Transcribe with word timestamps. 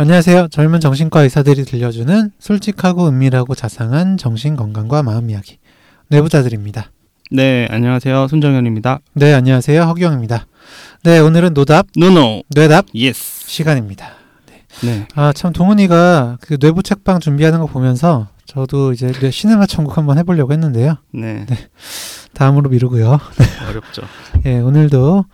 안녕하세요. 0.00 0.48
젊은 0.48 0.80
정신과 0.80 1.24
의사들이 1.24 1.66
들려주는 1.66 2.30
솔직하고 2.38 3.06
은밀하고 3.08 3.54
자상한 3.54 4.16
정신 4.16 4.56
건강과 4.56 5.02
마음 5.02 5.28
이야기. 5.28 5.58
뇌부자들입니다. 6.08 6.90
네, 7.30 7.68
안녕하세요. 7.70 8.26
손정현입니다. 8.28 9.00
네, 9.12 9.34
안녕하세요. 9.34 9.82
허규형입니다. 9.82 10.46
네, 11.02 11.18
오늘은 11.18 11.52
노답, 11.52 11.88
no 11.98 12.16
no. 12.16 12.44
뇌답 12.48 12.86
yes. 12.94 13.46
시간입니다. 13.46 14.12
네. 14.82 15.06
아, 15.16 15.34
참 15.34 15.52
동훈이가 15.52 16.38
그 16.40 16.56
뇌부 16.58 16.82
책방 16.82 17.20
준비하는 17.20 17.60
거 17.60 17.66
보면서 17.66 18.28
저도 18.46 18.94
이제 18.94 19.12
뇌 19.12 19.30
시네마 19.30 19.66
천국 19.66 19.98
한번 19.98 20.16
해보려고 20.16 20.54
했는데요. 20.54 20.96
네. 21.12 21.44
다음으로 22.32 22.70
미루고요. 22.70 23.18
어렵죠. 23.68 24.00
예, 24.46 24.60
오늘도 24.60 25.26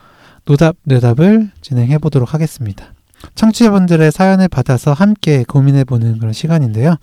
노답, 0.45 0.75
뇌답을 0.83 1.53
진행해 1.61 1.98
보도록 1.98 2.35
하겠습니다. 2.35 2.96
청취자분들의 3.35 4.12
사연을 4.12 4.48
받아서 4.48 4.93
함께 4.93 5.45
고민해 5.45 5.85
보는 5.85 6.19
그런 6.19 6.33
시간인데요. 6.33 6.97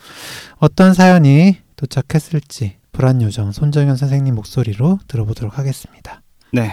어떤 0.58 0.94
사연이 0.94 1.58
도착했을지 1.76 2.78
불안 2.92 3.22
요정 3.22 3.52
손정현 3.52 3.98
선생님 3.98 4.36
목소리로 4.36 5.00
들어보도록 5.08 5.58
하겠습니다. 5.58 6.22
네. 6.52 6.72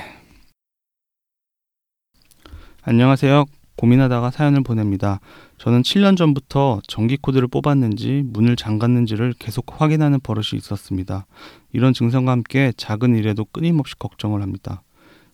안녕하세요. 2.83 3.47
고민하다가 3.77 4.31
사연을 4.31 4.63
보냅니다. 4.63 5.21
저는 5.57 5.83
7년 5.83 6.17
전부터 6.17 6.81
전기 6.87 7.17
코드를 7.17 7.49
뽑았는지 7.49 8.25
문을 8.27 8.57
잠갔는지를 8.57 9.35
계속 9.39 9.81
확인하는 9.81 10.21
버릇이 10.21 10.59
있었습니다. 10.59 11.27
이런 11.73 11.95
증상과 11.95 12.33
함께 12.33 12.73
작은 12.77 13.17
일에도 13.17 13.47
끊임없이 13.47 13.95
걱정을 13.99 14.43
합니다. 14.43 14.83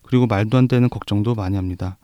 그리고 0.02 0.26
말도 0.26 0.56
안 0.56 0.68
되는 0.68 0.88
걱정도 0.88 1.34
많이 1.34 1.56
합니다. 1.56 1.98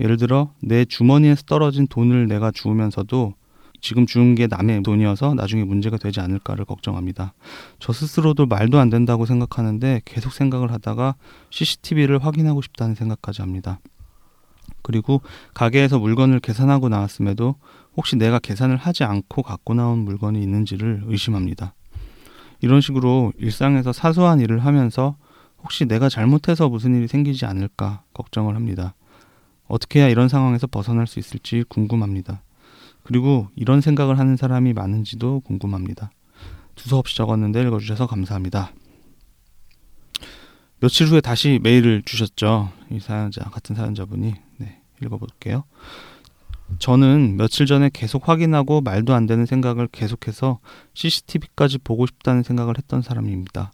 예를 0.00 0.16
들어 0.16 0.52
내 0.60 0.84
주머니에서 0.84 1.42
떨어진 1.42 1.86
돈을 1.86 2.28
내가 2.28 2.50
주우면서도 2.50 3.34
지금 3.80 4.06
주운 4.06 4.34
게 4.34 4.46
남의 4.46 4.82
돈이어서 4.82 5.34
나중에 5.34 5.64
문제가 5.64 5.96
되지 5.96 6.20
않을까를 6.20 6.64
걱정합니다. 6.64 7.34
저 7.78 7.92
스스로도 7.92 8.46
말도 8.46 8.78
안 8.78 8.90
된다고 8.90 9.26
생각하는데 9.26 10.02
계속 10.04 10.32
생각을 10.32 10.72
하다가 10.72 11.14
CCTV를 11.50 12.24
확인하고 12.24 12.62
싶다는 12.62 12.94
생각까지 12.94 13.42
합니다. 13.42 13.78
그리고 14.82 15.20
가게에서 15.54 15.98
물건을 15.98 16.40
계산하고 16.40 16.88
나왔음에도 16.88 17.56
혹시 17.96 18.16
내가 18.16 18.38
계산을 18.38 18.76
하지 18.76 19.04
않고 19.04 19.42
갖고 19.42 19.74
나온 19.74 20.00
물건이 20.00 20.42
있는지를 20.42 21.04
의심합니다. 21.06 21.74
이런 22.60 22.80
식으로 22.80 23.32
일상에서 23.38 23.92
사소한 23.92 24.40
일을 24.40 24.64
하면서 24.64 25.16
혹시 25.62 25.86
내가 25.86 26.08
잘못해서 26.08 26.68
무슨 26.68 26.94
일이 26.94 27.08
생기지 27.08 27.46
않을까 27.46 28.02
걱정을 28.14 28.54
합니다. 28.54 28.94
어떻게 29.66 30.00
해야 30.00 30.08
이런 30.08 30.28
상황에서 30.28 30.66
벗어날 30.66 31.06
수 31.06 31.18
있을지 31.18 31.64
궁금합니다. 31.68 32.42
그리고 33.02 33.48
이런 33.54 33.80
생각을 33.80 34.18
하는 34.18 34.36
사람이 34.36 34.72
많은지도 34.72 35.40
궁금합니다. 35.40 36.10
두서없이 36.74 37.16
적었는데 37.16 37.62
읽어주셔서 37.62 38.06
감사합니다. 38.06 38.72
며칠 40.80 41.06
후에 41.06 41.20
다시 41.20 41.58
메일을 41.62 42.02
주셨죠. 42.04 42.70
이 42.90 43.00
사연자, 43.00 43.42
같은 43.44 43.74
사연자분이. 43.74 44.34
네, 44.58 44.80
읽어볼게요. 45.02 45.64
저는 46.78 47.36
며칠 47.36 47.64
전에 47.64 47.90
계속 47.92 48.28
확인하고 48.28 48.80
말도 48.80 49.14
안 49.14 49.26
되는 49.26 49.46
생각을 49.46 49.86
계속해서 49.86 50.58
CCTV까지 50.94 51.78
보고 51.78 52.06
싶다는 52.06 52.42
생각을 52.42 52.76
했던 52.76 53.02
사람입니다. 53.02 53.72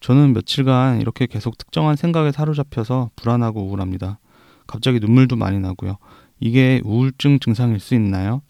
저는 0.00 0.32
며칠간 0.32 1.00
이렇게 1.00 1.26
계속 1.26 1.56
특정한 1.58 1.94
생각에 1.94 2.32
사로잡혀서 2.32 3.10
불안하고 3.14 3.62
우울합니다. 3.66 4.18
갑자기 4.66 5.00
눈물도 5.00 5.36
많이 5.36 5.58
나고요. 5.58 5.98
이게 6.40 6.80
우울증 6.84 7.38
증상일 7.38 7.80
수 7.80 7.94
있나요? 7.94 8.42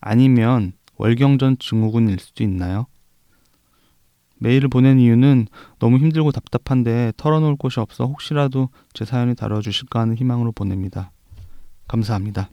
아니면 0.00 0.72
월경전 0.96 1.56
증후군일 1.58 2.18
수도 2.18 2.44
있나요? 2.44 2.86
메일을 4.38 4.68
보낸 4.68 4.98
이유는 4.98 5.46
너무 5.78 5.98
힘들고 5.98 6.32
답답한데 6.32 7.12
털어놓을 7.16 7.56
곳이 7.56 7.78
없어 7.80 8.06
혹시라도 8.06 8.70
제 8.94 9.04
사연이 9.04 9.34
다뤄주실까 9.34 10.00
하는 10.00 10.16
희망으로 10.16 10.52
보냅니다. 10.52 11.10
감사합니다. 11.88 12.50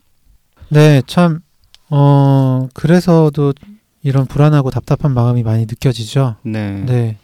네, 0.70 1.00
참, 1.06 1.40
어, 1.88 2.68
그래서도 2.74 3.54
이런 4.02 4.26
불안하고 4.26 4.70
답답한 4.70 5.12
마음이 5.14 5.42
많이 5.42 5.62
느껴지죠. 5.62 6.36
네. 6.44 6.84
네. 6.84 7.16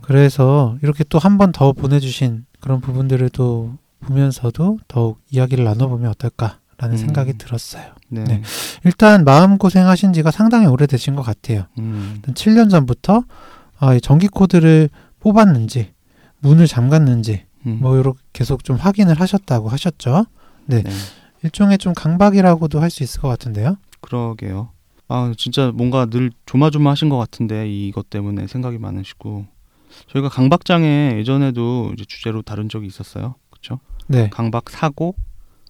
그래서 0.00 0.76
이렇게 0.82 1.04
또 1.04 1.18
한 1.18 1.36
번 1.36 1.52
더 1.52 1.72
보내주신 1.72 2.46
그런 2.60 2.80
부분들을 2.80 3.28
또 3.30 3.76
보면서도 4.00 4.78
더욱 4.88 5.20
이야기를 5.30 5.64
나눠보면 5.64 6.10
어떨까라는 6.10 6.94
음. 6.94 6.96
생각이 6.96 7.38
들었어요. 7.38 7.92
네. 8.08 8.24
네. 8.24 8.42
일단 8.84 9.24
마음고생 9.24 9.86
하신 9.86 10.12
지가 10.12 10.30
상당히 10.30 10.66
오래되신 10.66 11.14
것 11.14 11.22
같아요. 11.22 11.64
음. 11.78 12.12
일단 12.16 12.34
7년 12.34 12.70
전부터 12.70 13.24
아, 13.78 13.94
이 13.94 14.00
전기 14.00 14.28
코드를 14.28 14.88
뽑았는지 15.20 15.92
문을 16.40 16.66
잠갔는지 16.66 17.44
음. 17.66 17.78
뭐 17.80 17.96
이렇게 17.98 18.18
계속 18.32 18.64
좀 18.64 18.76
확인을 18.76 19.20
하셨다고 19.20 19.68
하셨죠. 19.68 20.26
네. 20.66 20.82
일종의 21.42 21.78
좀 21.78 21.92
강박이라고도 21.94 22.80
할 22.80 22.90
수 22.90 23.02
있을 23.02 23.20
것 23.20 23.28
같은데요. 23.28 23.76
그러게요. 24.00 24.70
아 25.08 25.32
진짜 25.38 25.72
뭔가 25.74 26.06
늘 26.06 26.30
조마조마하신 26.46 27.08
것 27.08 27.16
같은데 27.16 27.68
이것 27.70 28.10
때문에 28.10 28.46
생각이 28.46 28.78
많으시고 28.78 29.46
저희가 30.12 30.28
강박장애 30.28 31.14
예전에도 31.16 31.90
이제 31.94 32.04
주제로 32.06 32.42
다룬 32.42 32.68
적이 32.68 32.86
있었어요. 32.88 33.34
그렇죠? 33.68 33.80
네. 34.06 34.30
강박 34.30 34.70
사고 34.70 35.14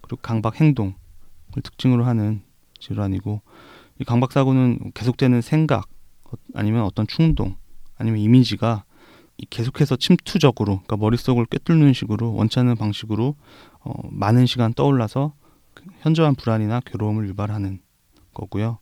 그리고 0.01 0.21
강박 0.21 0.59
행동을 0.59 0.93
특징으로 1.61 2.05
하는 2.05 2.41
질환이고 2.79 3.41
이 3.99 4.03
강박 4.05 4.31
사고는 4.31 4.91
계속되는 4.93 5.41
생각 5.41 5.87
어, 6.23 6.31
아니면 6.55 6.83
어떤 6.83 7.05
충동 7.05 7.55
아니면 7.97 8.19
이미지가 8.19 8.85
이 9.37 9.45
계속해서 9.49 9.97
침투적으로 9.97 10.81
그러니까 10.83 10.97
머릿속을 10.97 11.45
꿰뚫는 11.45 11.93
식으로 11.93 12.33
원치 12.33 12.59
않는 12.59 12.75
방식으로 12.75 13.35
어, 13.81 13.93
많은 14.09 14.45
시간 14.45 14.73
떠올라서 14.73 15.33
그 15.73 15.83
현저한 15.99 16.35
불안이나 16.35 16.81
괴로움을 16.85 17.27
유발하는 17.27 17.81
거고요. 18.33 18.79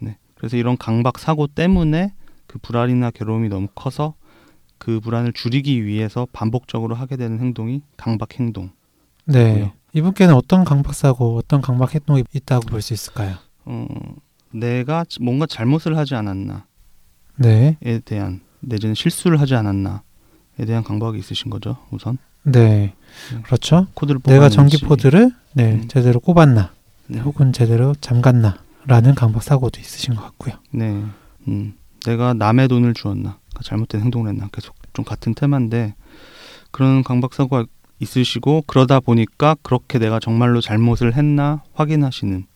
네. 0.00 0.18
그래서 0.34 0.56
이런 0.56 0.76
강박 0.76 1.18
사고 1.18 1.46
때문에 1.46 2.14
그 2.46 2.58
불안이나 2.58 3.10
괴로움이 3.10 3.48
너무 3.48 3.68
커서 3.74 4.14
그 4.80 4.98
불안을 4.98 5.34
줄이기 5.34 5.84
위해서 5.84 6.26
반복적으로 6.32 6.94
하게 6.94 7.16
되는 7.18 7.38
행동이 7.38 7.82
강박 7.98 8.40
행동. 8.40 8.70
네. 9.26 9.72
이분께는 9.92 10.34
어떤 10.34 10.64
강박 10.64 10.94
사고, 10.94 11.36
어떤 11.36 11.60
강박 11.60 11.94
행동이 11.94 12.24
있다고 12.32 12.66
볼 12.66 12.80
수 12.80 12.94
있을까요? 12.94 13.36
어, 13.66 13.86
내가 14.52 15.04
뭔가 15.20 15.44
잘못을 15.46 15.98
하지 15.98 16.14
않았나에 16.14 16.60
네. 17.36 17.76
대한 18.06 18.40
내지는 18.60 18.94
실수를 18.94 19.38
하지 19.38 19.54
않았나에 19.54 20.00
대한 20.66 20.82
강박이 20.82 21.18
있으신 21.18 21.50
거죠. 21.50 21.76
우선 21.90 22.16
네. 22.42 22.94
네. 23.32 23.42
그렇죠. 23.42 23.86
코드를 23.94 24.20
내가. 24.24 24.48
전기 24.48 24.78
포드를 24.78 25.30
네, 25.52 25.74
음. 25.74 25.88
제대로 25.88 26.20
꼽았나, 26.20 26.72
네. 27.06 27.20
혹은 27.20 27.52
제대로 27.52 27.94
잠갔나라는 28.00 29.14
강박 29.14 29.42
사고도 29.42 29.78
있으신 29.78 30.14
것 30.14 30.22
같고요. 30.22 30.54
네. 30.70 31.04
음. 31.48 31.74
내가 32.04 32.34
남의 32.34 32.68
돈을 32.68 32.94
주었나 32.94 33.38
그러니까 33.50 33.62
잘못된 33.62 34.00
행동을 34.02 34.30
했나 34.30 34.48
계속 34.52 34.74
좀 34.92 35.04
같은 35.04 35.34
테마인데 35.34 35.94
그런 36.70 37.02
강박 37.02 37.34
사고가 37.34 37.66
있으시고 37.98 38.64
그러다 38.66 39.00
보니까 39.00 39.56
그렇게 39.62 39.98
내가 39.98 40.18
정말로 40.20 40.60
잘못을 40.60 41.14
했나 41.14 41.62
확인하시는 41.74 42.46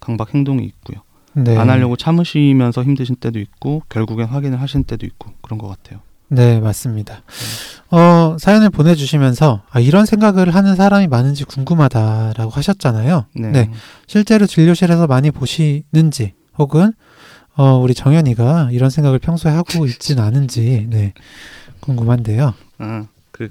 강박 0.00 0.34
행동이 0.34 0.64
있고요. 0.64 1.02
네. 1.34 1.56
안 1.56 1.70
하려고 1.70 1.96
참으시면서 1.96 2.82
힘드신 2.82 3.16
때도 3.16 3.38
있고 3.38 3.82
결국엔 3.88 4.26
확인을 4.26 4.60
하시는 4.60 4.84
때도 4.84 5.06
있고 5.06 5.30
그런 5.40 5.58
것 5.58 5.68
같아요. 5.68 6.00
네, 6.28 6.60
맞습니다. 6.60 7.22
어, 7.90 8.36
사연을 8.38 8.70
보내주시면서 8.70 9.62
아, 9.70 9.80
이런 9.80 10.06
생각을 10.06 10.54
하는 10.54 10.76
사람이 10.76 11.06
많은지 11.08 11.44
궁금하다라고 11.44 12.50
하셨잖아요. 12.50 13.26
네. 13.34 13.50
네. 13.50 13.70
실제로 14.06 14.46
진료실에서 14.46 15.06
많이 15.06 15.30
보시는지 15.30 16.32
혹은 16.58 16.92
어, 17.56 17.76
우리 17.76 17.94
정현이가 17.94 18.70
이런 18.72 18.90
생각을 18.90 19.18
평소에 19.18 19.52
하고 19.52 19.86
있진 19.86 20.18
않은지 20.18 20.86
네, 20.90 21.12
궁금한데요. 21.80 22.54
아, 22.78 23.06
그 23.30 23.48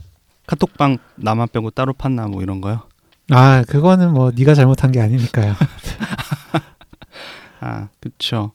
카톡방 0.47 0.97
나만 1.15 1.47
빼고 1.53 1.69
따로 1.71 1.93
팠나 1.93 2.29
뭐 2.29 2.41
이런 2.41 2.61
거요. 2.61 2.81
아, 3.29 3.63
그거는 3.67 4.13
뭐 4.13 4.31
네가 4.35 4.55
잘못한 4.55 4.91
게 4.91 4.99
아니니까요. 5.01 5.55
아, 7.61 7.87
그쵸. 7.99 8.51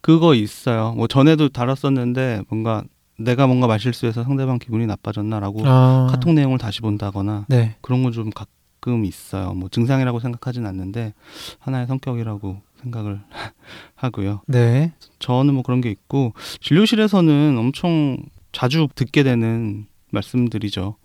그거 0.00 0.34
있어요. 0.34 0.92
뭐 0.92 1.06
전에도 1.06 1.48
다뤘었는데 1.48 2.42
뭔가 2.48 2.82
내가 3.18 3.46
뭔가 3.46 3.66
말실수해서 3.66 4.24
상대방 4.24 4.58
기분이 4.58 4.86
나빠졌나라고 4.86 5.62
아, 5.66 6.06
카톡 6.10 6.32
내용을 6.32 6.58
다시 6.58 6.80
본다거나 6.80 7.46
네, 7.48 7.76
그런 7.82 8.02
건 8.02 8.12
좀 8.12 8.30
가끔 8.30 9.04
있어요. 9.04 9.52
뭐 9.52 9.68
증상이라고 9.68 10.20
생각하진 10.20 10.64
않는데 10.66 11.12
하나의 11.58 11.86
성격이라고 11.86 12.60
생각을 12.82 13.20
하고요. 13.94 14.42
네, 14.46 14.92
저는 15.18 15.54
뭐 15.54 15.62
그런 15.62 15.80
게 15.80 15.90
있고 15.90 16.32
진료실에서는 16.60 17.56
엄청 17.58 18.16
자주 18.52 18.88
듣게 18.94 19.22
되는 19.22 19.86
말씀들이죠. 20.10 20.96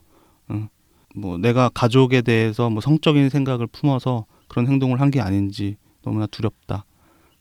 응. 0.51 0.69
뭐 1.16 1.38
내가 1.38 1.69
가족에 1.69 2.22
대해서 2.22 2.69
뭐 2.69 2.81
성적인 2.81 3.30
생각을 3.30 3.68
품어서 3.68 4.25
그런 4.48 4.68
행동을 4.68 5.00
한 5.01 5.12
게 5.12 5.22
아닌지 5.22 5.77
너무나 6.04 6.25
두렵다. 6.27 6.86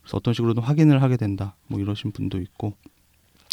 그래서 0.01 0.17
어떤 0.17 0.33
식으로든 0.33 0.63
확인을 0.63 1.01
하게 1.01 1.17
된다. 1.17 1.55
뭐 1.67 1.79
이러신 1.79 2.11
분도 2.11 2.39
있고 2.39 2.73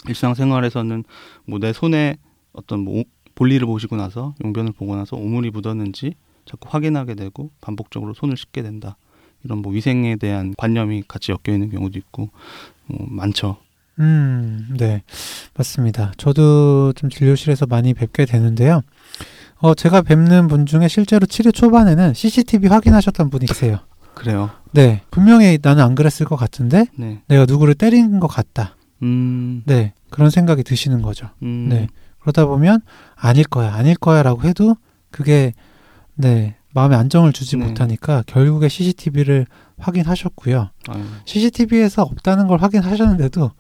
일상생활에서는 0.09 1.05
뭐 1.47 1.59
내 1.59 1.73
손에 1.73 2.17
어떤 2.53 2.81
뭐 2.81 3.03
볼일을 3.35 3.67
보시고 3.67 3.97
나서 3.97 4.35
용변을 4.45 4.73
보고 4.73 4.95
나서 4.97 5.17
오물이 5.17 5.51
묻었는지 5.51 6.15
자꾸 6.45 6.69
확인하게 6.71 7.15
되고 7.15 7.51
반복적으로 7.61 8.15
손을 8.15 8.37
씻게 8.37 8.63
된다. 8.63 8.97
이런 9.45 9.59
뭐 9.59 9.73
위생에 9.73 10.17
대한 10.17 10.55
관념이 10.57 11.05
같이 11.09 11.33
엮여 11.33 11.55
있는 11.55 11.71
경우도 11.71 11.99
있고 11.99 12.31
뭐 12.87 13.07
많죠. 13.09 13.57
음, 13.99 14.75
네. 14.79 15.03
맞습니다. 15.55 16.13
저도 16.17 16.93
좀 16.95 17.11
진료실에서 17.11 17.67
많이 17.67 17.95
뵙게 17.95 18.25
되는데요. 18.25 18.81
어, 19.59 19.75
제가 19.75 20.03
뵙는 20.03 20.49
분 20.49 20.67
중에 20.67 20.89
실제로 20.89 21.27
치료 21.27 21.53
초반에는 21.53 22.15
CCTV 22.15 22.69
확인하셨던 22.69 23.31
분이 23.31 23.47
계세요. 23.47 23.79
그래요. 24.15 24.51
네. 24.73 25.03
분명히 25.11 25.59
나는 25.63 25.85
안 25.85 25.95
그랬을 25.95 26.27
것 26.27 26.37
같은데 26.37 26.87
네. 26.97 27.23
내가 27.29 27.47
누구를 27.47 27.75
때린 27.75 28.19
것 28.19 28.27
같다. 28.27 28.77
음. 29.03 29.63
네. 29.67 29.93
그런 30.11 30.31
생각이 30.31 30.63
드시는 30.63 31.03
거죠. 31.03 31.29
음. 31.43 31.69
네. 31.69 31.89
그러다 32.21 32.47
보면 32.47 32.81
아닐 33.17 33.45
거야, 33.45 33.75
아닐 33.75 33.95
거야라고 33.95 34.43
해도 34.45 34.77
그게 35.11 35.53
네. 36.15 36.57
마음에 36.73 36.97
안정을 36.97 37.33
주지 37.33 37.57
네. 37.57 37.67
못하니까 37.67 38.23
결국에 38.27 38.69
CCTV를 38.69 39.47
확인하셨고요. 39.79 40.71
아유. 40.89 41.03
CCTV에서 41.25 42.03
없다는 42.03 42.47
걸 42.47 42.61
확인하셨는데도 42.63 43.51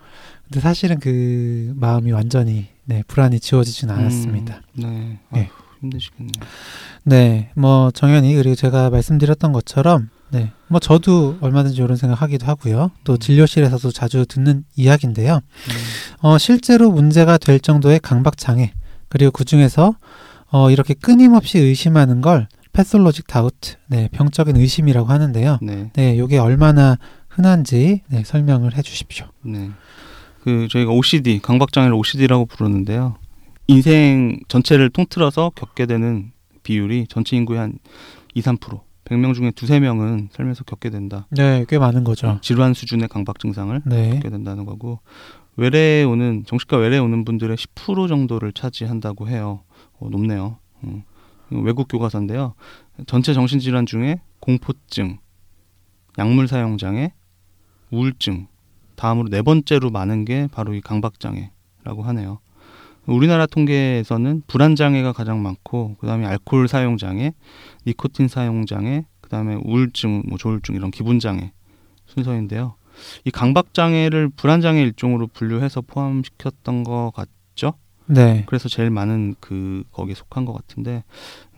근데 0.45 0.61
사실은 0.61 0.99
그 0.99 1.73
마음이 1.77 2.13
완전히 2.13 2.69
네, 2.85 3.03
불안이 3.07 3.41
지워지진 3.41 3.91
않았습니다. 3.91 4.63
음, 4.79 4.83
네. 4.83 5.19
네. 5.31 5.41
아휴, 5.41 5.47
힘드시겠네요. 5.81 6.33
네, 7.05 7.51
뭐 7.55 7.91
정연이 7.93 8.35
그리고 8.35 8.55
제가 8.55 8.91
말씀드렸던 8.91 9.53
것처럼 9.53 10.11
네, 10.31 10.53
뭐 10.69 10.81
저도 10.81 11.37
얼마든지 11.41 11.81
이런 11.81 11.97
생각하기도 11.97 12.47
하고요. 12.47 12.91
또 13.05 13.19
진료실에서도 13.19 13.91
자주 13.93 14.25
듣는 14.27 14.65
이야기인데요. 14.77 15.37
음. 15.37 15.73
어, 16.21 16.39
실제로 16.39 16.91
문제가 16.91 17.37
될 17.37 17.61
정도의 17.61 18.01
강박 18.01 18.39
장애 18.39 18.73
그리고 19.09 19.31
그 19.31 19.45
중에서 19.45 19.95
어, 20.51 20.71
이렇게 20.71 20.95
끊임없이 20.95 21.59
의심하는 21.59 22.21
걸 22.21 22.49
패솔로직 22.73 23.27
다우트, 23.27 23.77
네, 23.87 24.09
병적인 24.13 24.57
의심이라고 24.57 25.09
하는데요. 25.09 25.59
네. 25.63 25.91
네, 25.95 26.15
이게 26.17 26.39
얼마나 26.39 26.99
흔한지 27.29 28.03
네, 28.09 28.25
설명을 28.25 28.77
해 28.77 28.83
주십시오. 28.83 29.27
네. 29.43 29.71
그 30.43 30.69
저희가 30.69 30.91
OCD, 30.91 31.41
강박 31.41 31.73
장애를 31.73 31.95
OCD라고 31.95 32.47
부르는데요. 32.47 33.17
인생 33.69 34.41
전체를 34.49 34.91
통틀어서 34.91 35.53
겪게 35.55 35.87
되는 35.87 36.33
비율이 36.63 37.07
전체 37.09 37.37
인구의 37.37 37.61
한 37.61 37.79
2, 38.35 38.41
3%. 38.43 38.81
100명 39.05 39.35
중에 39.35 39.51
두세 39.51 39.81
명은 39.81 40.29
살면서 40.33 40.65
겪게 40.65 40.89
된다. 40.89 41.27
네, 41.31 41.67
꽤 41.69 41.79
많은 41.79 42.05
거죠. 42.05 42.39
질환 42.41 42.73
수준의 42.73 43.09
강박 43.09 43.39
증상을 43.41 43.83
네, 43.85 44.11
겪게 44.15 44.31
된다는 44.31 44.65
거고 44.65 45.01
외래에 45.57 46.05
오는 46.05 46.45
정신과 46.47 46.79
외래에 46.79 46.99
오는 46.99 47.25
분들의 47.25 47.57
10% 47.57 48.09
정도를 48.09 48.53
차지한다고 48.53 49.29
해요. 49.29 49.65
어, 49.99 50.09
높네요. 50.09 50.59
음. 50.85 51.03
외국 51.63 51.89
교과서인데요. 51.89 52.55
전체 53.07 53.35
정신질환 53.35 53.87
중에 53.87 54.21
공포증, 54.41 55.19
약물 56.19 56.49
사용 56.49 56.79
장애, 56.79 57.13
우울증 57.91 58.47
다음으로 58.97 59.29
네 59.29 59.43
번째로 59.43 59.91
많은 59.91 60.25
게 60.25 60.49
바로 60.53 60.75
이 60.75 60.81
강박 60.81 61.21
장애라고 61.21 62.03
하네요. 62.05 62.39
우리나라 63.07 63.47
통계에서는 63.47 64.43
불안 64.47 64.77
장애가 64.77 65.13
가장 65.13 65.43
많고 65.43 65.97
그다음에 65.99 66.27
알코올 66.27 66.69
사용 66.69 66.97
장애, 66.97 67.35
니코틴 67.87 68.29
사용 68.29 68.65
장애, 68.65 69.05
그다음에 69.21 69.57
우울증, 69.65 70.23
뭐 70.29 70.39
조울증 70.39 70.75
이런 70.75 70.91
기분 70.91 71.19
장애 71.19 71.53
순서인데요. 72.07 72.77
이 73.25 73.31
강박 73.31 73.75
장애를 73.75 74.29
불안 74.29 74.61
장애 74.61 74.83
일종으로 74.83 75.27
분류해서 75.29 75.81
포함시켰던 75.81 76.85
것 76.85 77.13
같죠? 77.15 77.75
네, 78.07 78.45
그래서 78.47 78.69
제일 78.69 78.91
많은 78.91 79.35
그 79.41 79.85
거기에 79.93 80.15
속한 80.15 80.45
것 80.45 80.53
같은데 80.53 81.05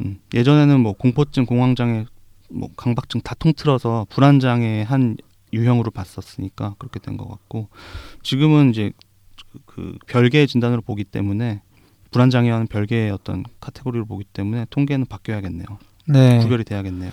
음, 0.01 0.19
예전에는 0.35 0.81
뭐 0.81 0.93
공포증, 0.93 1.47
공황 1.47 1.75
장애, 1.75 2.05
뭐 2.51 2.69
강박증 2.77 3.21
다 3.23 3.35
통틀어서 3.39 4.07
불안 4.11 4.41
장애 4.41 4.83
한 4.83 5.17
유형으로 5.53 5.91
봤었으니까 5.91 6.75
그렇게 6.79 7.01
된 7.01 7.17
것 7.17 7.29
같고 7.29 7.69
지금은 8.23 8.71
이제 8.71 8.93
그- 9.53 9.59
그 9.67 9.99
별개의 10.07 10.47
진단으로 10.49 10.81
보기 10.83 11.05
때문에 11.05 11.63
불안 12.11 12.31
장애와는 12.31 12.67
별개의 12.69 13.11
어떤 13.11 13.45
카테고리로 13.61 14.05
보기 14.07 14.25
때문에 14.25 14.67
통계는 14.71 15.07
바뀌어야겠네요. 15.07 15.67
네, 16.09 16.39
구별이 16.41 16.65
돼야겠네요. 16.65 17.11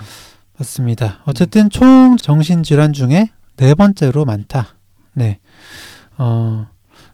맞습니다. 0.57 1.22
어쨌든 1.25 1.69
총 1.69 2.18
정신 2.18 2.62
질환 2.63 2.94
중에 2.94 3.30
네 3.57 3.74
번째로 3.74 4.25
많다. 4.25 4.75
네, 5.13 5.39
어 6.18 6.68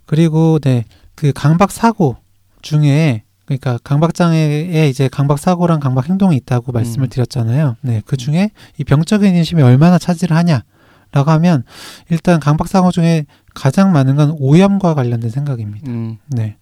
그리고 0.05 0.59
네 0.59 0.85
그 1.17 1.33
강박 1.33 1.71
사고 1.71 2.15
중에 2.61 3.23
그러니까 3.45 3.79
강박 3.83 4.13
장애에 4.13 4.87
이제 4.87 5.07
강박 5.07 5.39
사고랑 5.39 5.79
강박 5.79 6.07
행동이 6.09 6.35
있다고 6.37 6.71
말씀을 6.71 7.07
음. 7.07 7.09
드렸잖아요. 7.09 7.75
네, 7.81 8.01
그 8.05 8.17
중에 8.17 8.51
이 8.77 8.83
병적인 8.83 9.35
인심이 9.35 9.63
얼마나 9.63 9.97
차지를 9.97 10.37
하냐라고 10.37 11.31
하면 11.31 11.63
일단 12.09 12.39
강박 12.39 12.67
사고 12.67 12.91
중에 12.91 13.25
가장 13.55 13.91
많은 13.93 14.15
건 14.15 14.35
오염과 14.37 14.93
관련된 14.93 15.31
생각입니다. 15.31 15.89
음, 15.89 16.17
네, 16.27 16.57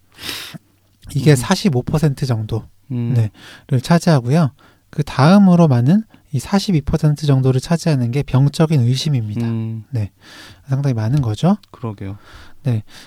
이게 1.14 1.32
음. 1.32 1.36
45% 1.36 2.26
정도. 2.26 2.64
음, 2.92 3.12
네. 3.14 3.30
를 3.66 3.80
차지하고요. 3.80 4.52
그 4.88 5.02
다음으로 5.02 5.68
많은 5.68 6.04
이 6.32 6.38
42% 6.38 7.26
정도를 7.26 7.60
차지하는 7.60 8.10
게 8.10 8.22
병적인 8.22 8.80
의심입니다. 8.80 9.46
음, 9.46 9.84
상당히 10.66 10.94
많은 10.94 11.20
거죠. 11.20 11.56
그러게요. 11.72 12.16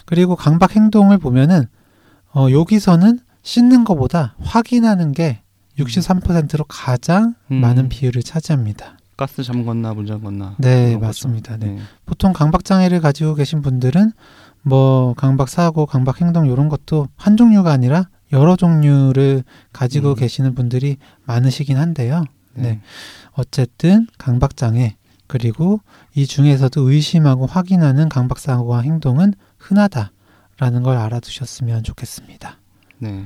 그리고 0.05 0.35
강박 0.35 0.75
행동을 0.75 1.17
보면은 1.17 1.65
어 2.33 2.47
여기서는 2.51 3.19
씻는 3.41 3.83
것보다 3.83 4.35
확인하는 4.39 5.11
게 5.11 5.41
63%로 5.77 6.65
가장 6.67 7.35
음. 7.51 7.57
많은 7.61 7.89
비율을 7.89 8.21
차지합니다. 8.21 8.97
가스 9.17 9.41
잠궜나 9.41 9.93
문 9.95 10.05
잠궜나. 10.05 10.55
네. 10.59 10.97
맞습니다. 10.97 11.57
네. 11.57 11.71
네. 11.71 11.79
보통 12.05 12.31
강박 12.31 12.63
장애를 12.63 13.01
가지고 13.01 13.35
계신 13.35 13.61
분들은 13.61 14.11
뭐 14.61 15.13
강박 15.15 15.49
사고, 15.49 15.85
강박 15.85 16.21
행동 16.21 16.45
이런 16.45 16.69
것도 16.69 17.07
한 17.15 17.37
종류가 17.37 17.71
아니라 17.71 18.09
여러 18.31 18.55
종류를 18.55 19.43
가지고 19.73 20.11
음. 20.11 20.15
계시는 20.15 20.55
분들이 20.55 20.97
많으시긴 21.25 21.77
한데요. 21.77 22.23
네. 22.53 22.61
네. 22.61 22.81
어쨌든 23.33 24.07
강박 24.17 24.55
장애 24.55 24.95
그리고 25.27 25.79
이 26.15 26.25
중에서도 26.25 26.89
의심하고 26.89 27.45
확인하는 27.45 28.09
강박 28.09 28.39
사고와 28.39 28.81
행동은 28.81 29.33
흔하다라는 29.59 30.83
걸 30.83 30.97
알아두셨으면 30.97 31.83
좋겠습니다. 31.83 32.57
네. 32.99 33.25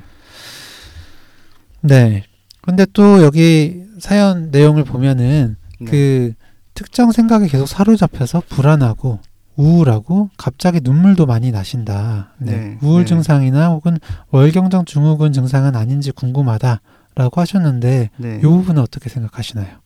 네. 1.82 2.24
근데 2.62 2.86
또 2.94 3.24
여기 3.24 3.84
사연 4.00 4.52
내용을 4.52 4.84
보면은 4.84 5.56
네. 5.80 5.86
그 5.86 6.34
특정 6.74 7.12
생각에 7.12 7.48
계속 7.48 7.68
사로잡혀서 7.68 8.44
불안하고 8.50 9.20
우울하고 9.56 10.30
갑자기 10.38 10.80
눈물도 10.82 11.26
많이 11.26 11.52
나신다. 11.52 12.34
네. 12.38 12.52
네. 12.52 12.78
우울 12.82 13.02
네. 13.02 13.06
증상이나 13.06 13.70
혹은 13.70 14.00
월경정 14.32 14.86
증후군 14.86 15.34
증상은 15.34 15.76
아닌지 15.76 16.12
궁금하다라고 16.12 17.42
하셨는데 17.42 18.10
네. 18.18 18.38
이 18.38 18.42
부분은 18.42 18.82
어떻게 18.82 19.10
생각하시나요? 19.10 19.83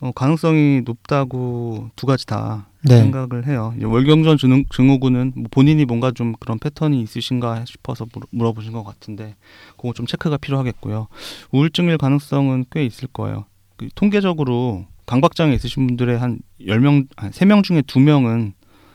어, 0.00 0.12
가능성이 0.12 0.80
높다고 0.84 1.90
두 1.94 2.06
가지 2.06 2.24
다 2.26 2.66
네. 2.84 2.96
생각을 2.98 3.46
해요. 3.46 3.74
월경전 3.82 4.38
증후, 4.38 4.64
증후군은 4.70 5.32
뭐 5.36 5.44
본인이 5.50 5.84
뭔가 5.84 6.10
좀 6.10 6.32
그런 6.40 6.58
패턴이 6.58 7.00
있으신가 7.02 7.64
싶어서 7.66 8.06
물어- 8.06 8.26
물어보신 8.30 8.72
것 8.72 8.82
같은데 8.82 9.36
그거 9.76 9.92
좀 9.92 10.06
체크가 10.06 10.38
필요하겠고요. 10.38 11.08
우울증일 11.52 11.98
가능성은 11.98 12.66
꽤 12.70 12.84
있을 12.86 13.08
거예요. 13.12 13.44
그 13.76 13.88
통계적으로 13.94 14.86
강박장애 15.04 15.54
있으신 15.54 15.86
분들의 15.86 16.18
한 16.18 16.38
10명, 16.60 17.06
한 17.16 17.30
3명 17.30 17.62
중에 17.62 17.82
2명은 17.82 18.52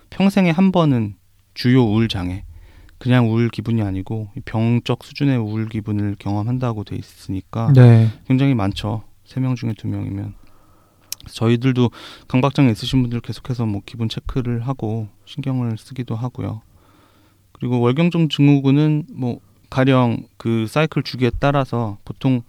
평생에 0.09 0.49
한 0.49 0.71
번은 0.71 1.15
주요 1.53 1.83
우울 1.83 2.07
장애, 2.07 2.43
그냥 2.97 3.29
우울 3.29 3.49
기분이 3.49 3.81
아니고 3.83 4.29
병적 4.45 5.03
수준의 5.03 5.37
우울 5.37 5.67
기분을 5.69 6.15
경험한다고 6.17 6.83
돼 6.83 6.95
있으니까 6.95 7.71
네. 7.75 8.07
굉장히 8.27 8.55
많죠. 8.55 9.03
세 9.25 9.39
명 9.39 9.55
중에 9.55 9.73
두 9.77 9.87
명이면 9.87 10.33
저희들도 11.27 11.91
강박장애 12.27 12.71
있으신 12.71 13.01
분들 13.01 13.21
계속해서 13.21 13.65
뭐 13.65 13.81
기분 13.85 14.09
체크를 14.09 14.67
하고 14.67 15.07
신경을 15.25 15.77
쓰기도 15.77 16.15
하고요. 16.15 16.61
그리고 17.51 17.79
월경정 17.79 18.29
증후군은 18.29 19.05
뭐 19.11 19.39
가령 19.69 20.27
그 20.37 20.67
사이클 20.67 21.03
주기에 21.03 21.31
따라서 21.39 21.97
보통 22.05 22.41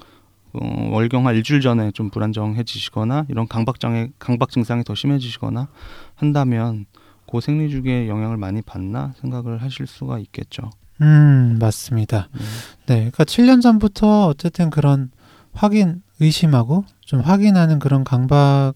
어, 0.53 0.89
월경 0.91 1.27
한 1.27 1.35
일주일 1.35 1.61
전에 1.61 1.91
좀 1.93 2.11
불안정해지시거나 2.11 3.27
이런 3.29 3.47
강박장애 3.47 4.11
강박 4.19 4.51
증상이 4.51 4.85
더 4.85 4.95
심해지시거나 4.95 5.69
한다면 6.15 6.87
그 7.31 7.41
생리 7.41 7.71
주기에 7.71 8.09
영향을 8.09 8.37
많이 8.37 8.63
받나 8.63 9.13
생각을 9.21 9.63
하실 9.63 9.87
수가 9.87 10.19
있겠죠. 10.21 10.71
음, 11.03 11.59
맞습니다. 11.61 12.29
네. 12.33 12.41
네. 12.87 12.95
그러니까 13.11 13.25
7년 13.25 13.61
전부터 13.61 14.27
어쨌든 14.29 14.71
그런 14.71 15.11
확인, 15.53 16.03
의심하고 16.21 16.85
좀 17.01 17.21
확인하는 17.21 17.79
그런 17.79 18.05
강박, 18.05 18.75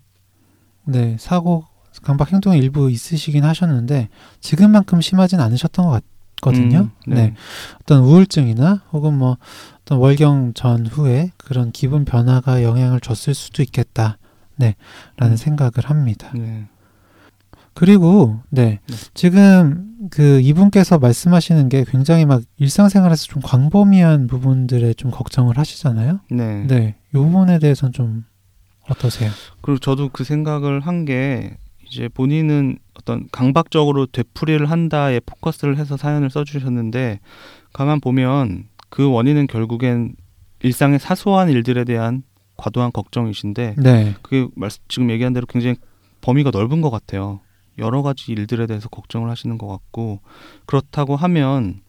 네, 0.85 1.16
사고, 1.18 1.64
강박 2.02 2.32
행동 2.32 2.56
일부 2.56 2.90
있으시긴 2.90 3.44
하셨는데 3.44 4.09
지금만큼 4.40 5.00
심하진 5.00 5.40
않으셨던 5.40 5.87
것 5.87 6.02
같거든요. 6.37 6.90
음, 7.09 7.14
네. 7.14 7.35
어떤 7.80 8.02
우울증이나 8.04 8.82
혹은 8.92 9.18
뭐 9.18 9.37
어떤 9.82 9.99
월경 9.99 10.54
전후에 10.54 11.32
그런 11.37 11.73
기분 11.73 12.04
변화가 12.04 12.62
영향을 12.62 13.00
줬을 13.00 13.35
수도 13.35 13.62
있겠다. 13.62 14.18
네. 14.56 14.76
라는 15.16 15.35
음. 15.35 15.37
생각을 15.37 15.73
합니다. 15.85 16.32
네. 16.35 16.66
그리고 17.75 18.40
네. 18.50 18.80
네. 18.87 18.97
지금 19.14 19.90
그 20.11 20.40
이분께서 20.40 20.99
말씀하시는 20.99 21.68
게 21.68 21.85
굉장히 21.88 22.26
막 22.26 22.42
일상생활에서 22.59 23.25
좀 23.26 23.42
광범위한 23.42 24.26
부분들에 24.26 24.94
좀 24.94 25.11
걱정을 25.11 25.59
하시잖아요. 25.59 26.20
네. 26.30 26.64
네. 26.66 26.97
이 27.14 27.17
부분에 27.17 27.59
대해서는 27.59 27.93
좀 27.93 28.25
어떠세요? 28.88 29.31
그리고 29.62 29.79
저도 29.79 30.09
그 30.11 30.25
생각을 30.25 30.81
한 30.81 31.05
게 31.05 31.57
이제 31.90 32.09
본인은 32.09 32.79
어떤 32.95 33.29
강박적으로 33.33 34.07
되풀이를 34.07 34.71
한다에 34.71 35.21
포커스를 35.26 35.76
해서 35.76 35.97
사연을 35.97 36.31
써주셨는데 36.31 37.19
가만 37.73 38.00
보면 38.00 38.69
그 38.90 39.11
원인은 39.11 39.49
결국엔 39.49 40.14
일상의 40.62 41.00
사소한 41.00 41.49
일들에 41.49 41.83
대한 41.85 42.23
과도한 42.57 42.93
걱정이신데 42.93 43.75
네. 43.79 44.14
그게 44.23 44.47
말씀 44.55 44.81
지금 44.88 45.11
얘기한 45.11 45.33
대로 45.33 45.47
굉장히 45.47 45.76
범위가 46.21 46.50
넓은 46.50 46.81
것 46.81 46.90
같아요. 46.90 47.40
여러 47.79 48.02
가지 48.02 48.31
일들에 48.33 48.67
대해서 48.67 48.88
걱정을 48.88 49.29
하시는 49.31 49.57
것 49.59 49.67
같고 49.67 50.21
그렇다고 50.67 51.17
하면 51.17 51.81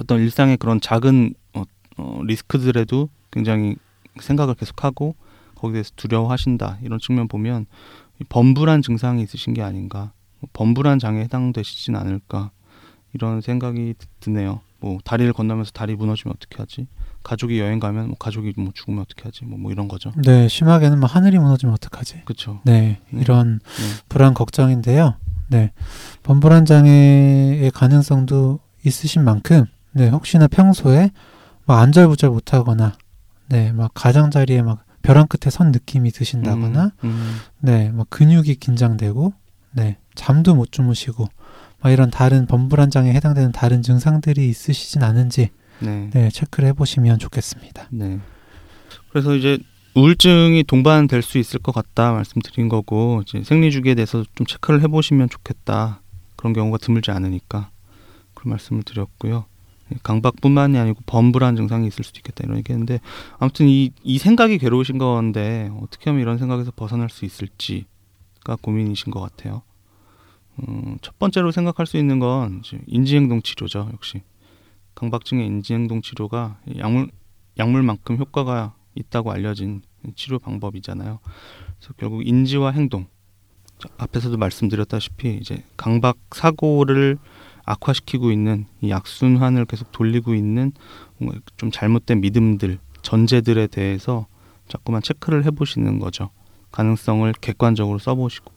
어떤 0.00 0.20
일상의 0.20 0.56
그런 0.58 0.80
작은 0.80 1.32
어, 1.54 1.62
어, 1.96 2.20
리스크들에도 2.24 3.08
굉장히 3.30 3.76
생각을 4.20 4.54
계속하고 4.54 5.14
거기에 5.56 5.72
대해서 5.74 5.90
두려워하신다 5.96 6.78
이런 6.82 6.98
측면 6.98 7.28
보면 7.28 7.66
범불안 8.28 8.82
증상이 8.82 9.22
있으신 9.22 9.54
게 9.54 9.62
아닌가 9.62 10.12
범불안 10.52 10.98
장애에 10.98 11.24
해당되시진 11.24 11.96
않을까 11.96 12.50
이런 13.12 13.40
생각이 13.40 13.94
드- 13.98 14.06
드네요. 14.20 14.60
뭐 14.80 14.98
다리를 15.04 15.32
건너면서 15.32 15.70
다리 15.72 15.94
무너지면 15.96 16.34
어떻게 16.36 16.56
하지? 16.58 16.86
가족이 17.22 17.58
여행 17.58 17.80
가면 17.80 18.08
뭐 18.08 18.16
가족이 18.18 18.52
뭐 18.56 18.70
죽으면 18.74 19.00
어떻게 19.00 19.22
하지? 19.22 19.44
뭐, 19.46 19.58
뭐 19.58 19.72
이런 19.72 19.88
거죠. 19.88 20.12
네, 20.22 20.46
심하게는 20.48 21.00
뭐 21.00 21.08
하늘이 21.08 21.38
무너지면 21.38 21.72
어떡하지? 21.74 22.22
그렇죠. 22.26 22.60
네, 22.64 23.00
네. 23.10 23.20
이런 23.22 23.60
네. 23.60 24.04
불안 24.10 24.34
걱정인데요. 24.34 25.14
네, 25.48 25.72
범불안 26.22 26.66
장애의 26.66 27.70
가능성도 27.70 28.60
있으신 28.84 29.24
만큼, 29.24 29.64
네, 29.92 30.08
혹시나 30.10 30.46
평소에 30.48 31.10
막 31.66 31.78
안절부절 31.80 32.28
못하거나, 32.30 32.94
네, 33.48 33.72
막 33.72 33.90
가장자리에 33.94 34.62
막 34.62 34.84
벼랑 35.02 35.26
끝에 35.26 35.50
선 35.50 35.70
느낌이 35.70 36.10
드신다거나, 36.10 36.92
음, 37.04 37.08
음. 37.08 37.36
네, 37.60 37.90
막 37.90 38.08
근육이 38.10 38.56
긴장되고, 38.56 39.34
네, 39.72 39.98
잠도 40.14 40.54
못 40.54 40.72
주무시고, 40.72 41.28
막 41.82 41.90
이런 41.90 42.10
다른 42.10 42.46
범불안 42.46 42.90
장애에 42.90 43.12
해당되는 43.12 43.52
다른 43.52 43.82
증상들이 43.82 44.48
있으시진 44.48 45.02
않은지, 45.02 45.50
네. 45.80 46.08
네, 46.12 46.30
체크를 46.30 46.68
해보시면 46.70 47.18
좋겠습니다. 47.18 47.88
네. 47.90 48.18
그래서 49.10 49.34
이제 49.34 49.58
우울증이 49.94 50.64
동반될 50.64 51.22
수 51.22 51.38
있을 51.38 51.60
것 51.60 51.72
같다 51.72 52.12
말씀드린 52.12 52.68
거고 52.68 53.22
이제 53.26 53.42
생리 53.44 53.70
주기에 53.70 53.94
대해서 53.94 54.24
좀 54.34 54.44
체크를 54.46 54.82
해보시면 54.82 55.28
좋겠다 55.28 56.00
그런 56.34 56.52
경우가 56.52 56.78
드물지 56.78 57.12
않으니까 57.12 57.70
그런 58.34 58.50
말씀을 58.50 58.82
드렸고요. 58.82 59.46
예, 59.92 59.96
강박뿐만이 60.02 60.78
아니고 60.78 61.00
범불안 61.06 61.56
증상이 61.56 61.86
있을 61.86 62.04
수도 62.04 62.18
있겠다 62.18 62.44
이런 62.44 62.58
얘기했는데 62.58 63.00
아무튼 63.38 63.68
이, 63.68 63.90
이 64.02 64.18
생각이 64.18 64.58
괴로우신 64.58 64.98
건데 64.98 65.70
어떻게 65.80 66.10
하면 66.10 66.22
이런 66.22 66.38
생각에서 66.38 66.72
벗어날 66.74 67.10
수 67.10 67.24
있을지가 67.24 68.56
고민이신 68.60 69.12
것 69.12 69.20
같아요. 69.20 69.62
음, 70.60 70.98
첫 71.02 71.18
번째로 71.18 71.50
생각할 71.50 71.86
수 71.86 71.96
있는 71.96 72.20
건 72.20 72.62
인지행동 72.86 73.42
치료죠 73.42 73.90
역시 73.92 74.22
강박증의 74.94 75.46
인지행동 75.46 76.00
치료가 76.00 76.58
약물 76.78 77.08
약물만큼 77.58 78.18
효과가 78.18 78.74
있다고 78.94 79.32
알려진 79.32 79.82
치료 80.14 80.38
방법이잖아요. 80.38 81.18
그래서 81.78 81.94
결국 81.96 82.26
인지와 82.26 82.70
행동. 82.72 83.06
자, 83.78 83.88
앞에서도 83.98 84.36
말씀드렸다시피 84.36 85.38
이제 85.40 85.64
강박 85.76 86.16
사고를 86.30 87.18
악화시키고 87.64 88.30
있는 88.30 88.66
이 88.80 88.92
악순환을 88.92 89.64
계속 89.66 89.92
돌리고 89.92 90.34
있는 90.34 90.72
좀 91.56 91.70
잘못된 91.70 92.20
믿음들, 92.20 92.78
전제들에 93.02 93.66
대해서 93.68 94.26
자꾸만 94.68 95.02
체크를 95.02 95.44
해보시는 95.44 95.98
거죠. 95.98 96.30
가능성을 96.72 97.32
객관적으로 97.40 97.98
써보시고 97.98 98.52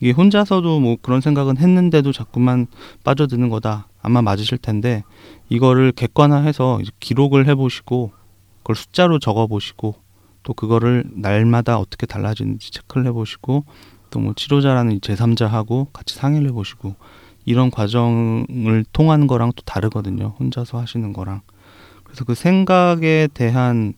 이게 0.00 0.10
혼자서도 0.10 0.80
뭐 0.80 0.96
그런 1.00 1.20
생각은 1.20 1.56
했는데도 1.56 2.12
자꾸만 2.12 2.66
빠져드는 3.04 3.48
거다. 3.48 3.88
아마 4.02 4.20
맞으실 4.20 4.58
텐데 4.58 5.02
이거를 5.48 5.92
객관화해서 5.92 6.80
기록을 7.00 7.48
해보시고 7.48 8.12
그걸 8.58 8.76
숫자로 8.76 9.18
적어보시고 9.18 9.94
또 10.42 10.54
그거를 10.54 11.04
날마다 11.12 11.78
어떻게 11.78 12.06
달라지는지 12.06 12.70
체크를 12.70 13.06
해보시고 13.06 13.64
또 14.10 14.20
뭐 14.20 14.34
치료자라는 14.34 15.00
제3자하고 15.00 15.92
같이 15.92 16.14
상의를 16.14 16.48
해보시고 16.50 16.94
이런 17.44 17.70
과정을 17.70 18.84
통한 18.92 19.26
거랑 19.26 19.52
또 19.56 19.62
다르거든요. 19.62 20.34
혼자서 20.38 20.78
하시는 20.78 21.12
거랑. 21.12 21.40
그래서 22.04 22.24
그 22.24 22.34
생각에 22.34 23.28
대한 23.32 23.94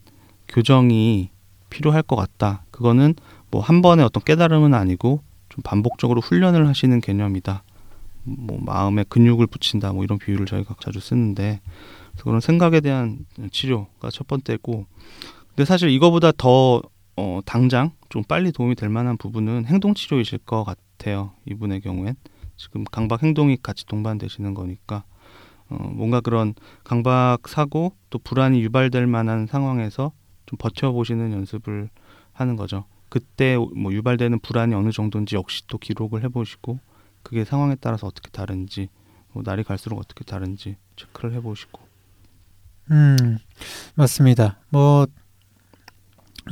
교정이 0.47 1.29
필요할 1.69 2.01
것 2.03 2.15
같다. 2.15 2.63
그거는 2.71 3.15
뭐 3.51 3.61
한 3.61 3.81
번의 3.81 4.05
어떤 4.05 4.23
깨달음은 4.23 4.73
아니고 4.73 5.21
좀 5.49 5.61
반복적으로 5.63 6.21
훈련을 6.21 6.67
하시는 6.67 6.99
개념이다. 7.01 7.63
뭐 8.23 8.59
마음에 8.61 9.03
근육을 9.07 9.47
붙인다. 9.47 9.93
뭐 9.93 10.03
이런 10.03 10.17
비유를 10.17 10.45
저희가 10.45 10.75
자주 10.81 10.99
쓰는데 10.99 11.61
그런 12.19 12.39
생각에 12.39 12.79
대한 12.79 13.19
치료가 13.51 14.09
첫 14.09 14.27
번째고 14.27 14.85
근데 15.49 15.65
사실 15.65 15.89
이거보다 15.89 16.31
더 16.37 16.81
어, 17.17 17.39
당장 17.45 17.91
좀 18.09 18.23
빨리 18.23 18.51
도움이 18.51 18.75
될 18.75 18.89
만한 18.89 19.15
부분은 19.17 19.65
행동 19.67 19.93
치료이실 19.93 20.39
것 20.39 20.63
같아요. 20.63 21.31
이분의 21.45 21.81
경우엔 21.81 22.15
지금 22.57 22.83
강박 22.85 23.23
행동이 23.23 23.57
같이 23.61 23.85
동반되시는 23.85 24.53
거니까 24.53 25.03
어, 25.69 25.75
뭔가 25.75 26.21
그런 26.21 26.53
강박 26.83 27.47
사고 27.47 27.93
또 28.09 28.19
불안이 28.19 28.61
유발될 28.61 29.07
만한 29.07 29.47
상황에서 29.47 30.11
좀 30.45 30.57
버텨보시는 30.57 31.31
연습을 31.31 31.89
하는 32.33 32.55
거죠. 32.55 32.85
그때 33.09 33.57
뭐 33.57 33.93
유발되는 33.93 34.39
불안이 34.39 34.73
어느 34.75 34.91
정도인지 34.91 35.35
역시 35.35 35.65
또 35.67 35.77
기록을 35.77 36.23
해보시고 36.23 36.79
그게 37.23 37.45
상황에 37.45 37.75
따라서 37.79 38.07
어떻게 38.07 38.29
다른지 38.29 38.89
뭐 39.31 39.41
날이 39.43 39.63
갈수록 39.63 39.97
어떻게 39.97 40.23
다른지 40.23 40.75
체크를 40.95 41.33
해보시고 41.33 41.85
음, 42.91 43.37
맞습니다. 43.95 44.59
뭐, 44.69 45.07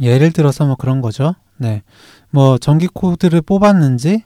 예를 0.01 0.31
들어서 0.31 0.65
뭐 0.65 0.75
그런 0.75 1.01
거죠. 1.01 1.35
네. 1.57 1.83
뭐, 2.31 2.57
전기 2.57 2.87
코드를 2.87 3.41
뽑았는지, 3.41 4.23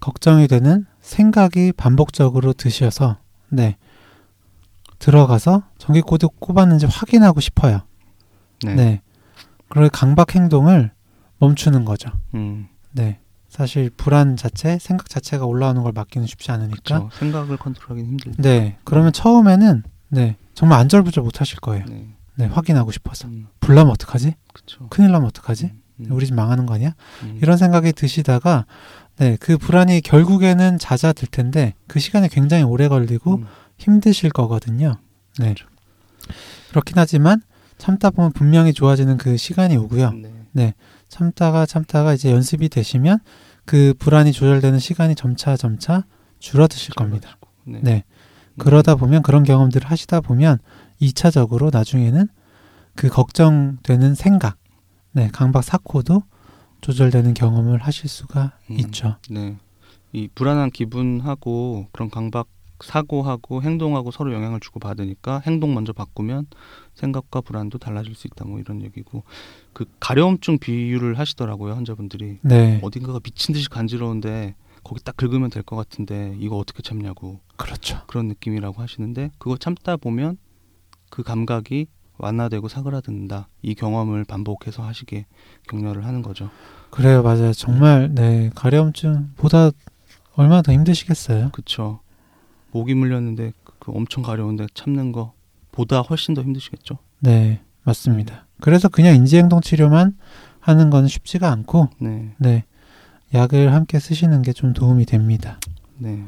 걱정이 0.00 0.48
되는 0.48 0.86
생각이 1.00 1.72
반복적으로 1.72 2.52
드셔서, 2.52 3.18
네. 3.48 3.76
들어가서 4.98 5.62
전기 5.78 6.00
코드 6.00 6.26
꼽았는지 6.28 6.86
확인하고 6.86 7.40
싶어요. 7.40 7.82
네. 8.64 8.74
네. 8.74 9.02
그리고 9.68 9.88
강박 9.90 10.34
행동을 10.34 10.90
멈추는 11.38 11.84
거죠. 11.84 12.10
음, 12.34 12.68
네. 12.92 13.20
사실 13.48 13.90
불안 13.90 14.36
자체, 14.36 14.78
생각 14.78 15.08
자체가 15.08 15.46
올라오는 15.46 15.82
걸 15.82 15.92
막기는 15.92 16.26
쉽지 16.26 16.50
않으니까. 16.50 16.82
그렇죠. 16.82 17.10
생각을 17.16 17.56
컨트롤하기는 17.56 18.10
힘들죠. 18.10 18.42
네. 18.42 18.78
그러면 18.84 19.12
처음에는, 19.12 19.82
네. 20.08 20.36
정말 20.54 20.80
안절부절 20.80 21.24
못 21.24 21.40
하실 21.40 21.60
거예요. 21.60 21.84
네. 21.86 22.08
네. 22.36 22.46
확인하고 22.46 22.90
싶어서. 22.92 23.28
음, 23.28 23.48
불나면 23.60 23.90
어떡하지? 23.92 24.34
그렇죠. 24.52 24.88
큰일 24.88 25.12
나면 25.12 25.28
어떡하지? 25.28 25.66
음, 25.66 25.82
음, 26.00 26.12
우리 26.12 26.26
집 26.26 26.34
망하는 26.34 26.66
거 26.66 26.74
아니야? 26.74 26.94
음, 27.22 27.38
이런 27.40 27.56
생각이 27.56 27.92
드시다가 27.92 28.66
네, 29.18 29.36
그 29.40 29.58
불안이 29.58 30.00
결국에는 30.00 30.78
잦아들 30.78 31.28
텐데 31.28 31.74
그 31.86 31.98
시간이 31.98 32.28
굉장히 32.28 32.62
오래 32.62 32.88
걸리고 32.88 33.36
음, 33.36 33.46
힘드실 33.76 34.30
거거든요. 34.30 34.96
네. 35.38 35.54
그렇죠. 35.54 35.66
그렇긴 36.70 36.98
하지만 36.98 37.42
참다 37.78 38.10
보면 38.10 38.32
분명히 38.32 38.72
좋아지는 38.72 39.16
그 39.16 39.36
시간이 39.36 39.76
오고요. 39.76 40.12
네. 40.52 40.74
참다가 41.08 41.66
참다가 41.66 42.14
이제 42.14 42.30
연습이 42.30 42.68
되시면 42.68 43.18
그 43.64 43.94
불안이 43.98 44.32
조절되는 44.32 44.78
시간이 44.78 45.14
점차 45.14 45.56
점차 45.56 46.04
줄어드실 46.38 46.94
겁니다. 46.94 47.38
네. 47.64 47.80
네. 47.82 48.04
음, 48.54 48.58
그러다 48.58 48.94
보면 48.94 49.22
그런 49.22 49.42
경험들을 49.42 49.90
하시다 49.90 50.20
보면 50.20 50.58
2차적으로 51.00 51.72
나중에는 51.72 52.28
그 52.94 53.08
걱정되는 53.08 54.14
생각, 54.14 54.56
네, 55.12 55.28
강박 55.32 55.62
사코도 55.62 56.22
조절되는 56.92 57.34
경험을 57.34 57.78
하실 57.82 58.08
수가 58.08 58.52
음. 58.70 58.78
있죠. 58.80 59.16
네. 59.28 59.58
이 60.14 60.26
불안한 60.34 60.70
기분하고 60.70 61.86
그런 61.92 62.08
강박 62.08 62.48
사고하고 62.80 63.60
행동하고 63.62 64.10
서로 64.10 64.32
영향을 64.32 64.58
주고 64.60 64.80
받으니까 64.80 65.42
행동 65.44 65.74
먼저 65.74 65.92
바꾸면 65.92 66.46
생각과 66.94 67.42
불안도 67.42 67.76
달라질 67.78 68.14
수 68.14 68.26
있다 68.28 68.46
뭐 68.46 68.58
이런 68.58 68.80
얘기고 68.80 69.24
그 69.74 69.84
가려움증 70.00 70.58
비유를 70.58 71.18
하시더라고요 71.18 71.74
환자분들이 71.74 72.38
네. 72.40 72.80
어딘가가 72.82 73.20
미친 73.20 73.52
듯이 73.52 73.68
간지러운데 73.68 74.54
거기 74.82 75.02
딱 75.04 75.14
긁으면 75.16 75.50
될 75.50 75.62
것 75.64 75.76
같은데 75.76 76.36
이거 76.40 76.56
어떻게 76.56 76.80
참냐고 76.82 77.40
그렇죠. 77.56 78.00
그런 78.06 78.28
느낌이라고 78.28 78.80
하시는데 78.80 79.32
그거 79.38 79.58
참다 79.58 79.98
보면 79.98 80.38
그 81.10 81.22
감각이 81.22 81.88
완화되고 82.16 82.68
사그라든다 82.68 83.48
이 83.60 83.74
경험을 83.74 84.24
반복해서 84.24 84.82
하시게 84.84 85.26
격려를 85.68 86.04
하는 86.06 86.22
거죠. 86.22 86.48
그래요, 86.90 87.22
맞아요. 87.22 87.52
정말 87.52 88.10
네 88.14 88.50
가려움증보다 88.54 89.70
얼마나 90.34 90.62
더 90.62 90.72
힘드시겠어요. 90.72 91.50
그쵸. 91.52 92.00
목이 92.72 92.94
물렸는데 92.94 93.52
그 93.78 93.92
엄청 93.92 94.22
가려운데 94.22 94.66
참는 94.74 95.12
거 95.12 95.32
보다 95.72 96.00
훨씬 96.00 96.34
더 96.34 96.42
힘드시겠죠. 96.42 96.98
네, 97.20 97.60
맞습니다. 97.84 98.46
그래서 98.60 98.88
그냥 98.88 99.14
인지행동 99.16 99.60
치료만 99.60 100.16
하는 100.60 100.90
건 100.90 101.06
쉽지가 101.08 101.50
않고, 101.50 101.88
네, 102.00 102.34
네 102.38 102.64
약을 103.34 103.72
함께 103.72 103.98
쓰시는 103.98 104.42
게 104.42 104.52
좀 104.52 104.72
도움이 104.72 105.06
됩니다. 105.06 105.58
네. 105.98 106.24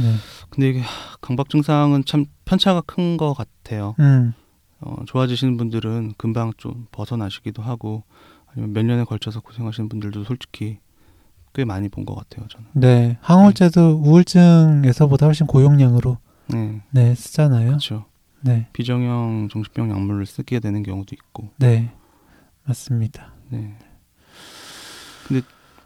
네, 0.00 0.14
근데 0.50 0.70
이게 0.70 0.80
하, 0.80 1.16
강박 1.20 1.48
증상은 1.48 2.04
참 2.04 2.26
편차가 2.44 2.80
큰 2.82 3.16
것 3.16 3.32
같아요. 3.34 3.94
음, 4.00 4.32
어, 4.80 4.96
좋아지시는 5.06 5.56
분들은 5.56 6.14
금방 6.16 6.52
좀 6.56 6.86
벗어나시기도 6.90 7.62
하고 7.62 8.02
아니면 8.54 8.72
몇 8.72 8.84
년에 8.84 9.04
걸쳐서 9.04 9.40
고생하시는 9.40 9.88
분들도 9.88 10.24
솔직히 10.24 10.78
꽤 11.54 11.64
많이 11.64 11.88
본 11.88 12.04
것 12.04 12.14
같아요. 12.14 12.46
저는. 12.48 12.66
네 12.74 13.18
항우울제도 13.20 14.00
우울증에서보다 14.04 15.26
훨씬 15.26 15.46
고용량으로 15.46 16.18
네, 16.48 16.80
네 16.90 17.14
쓰잖아요. 17.14 17.66
그렇죠. 17.68 18.04
네, 18.40 18.66
비정형 18.72 19.48
정신병 19.50 19.90
약물을 19.90 20.26
쓰게 20.26 20.60
되는 20.60 20.82
경우도 20.82 21.14
있고. 21.14 21.48
네 21.58 21.90
맞습니다. 22.64 23.32
네. 23.50 23.74
근데 25.26 25.42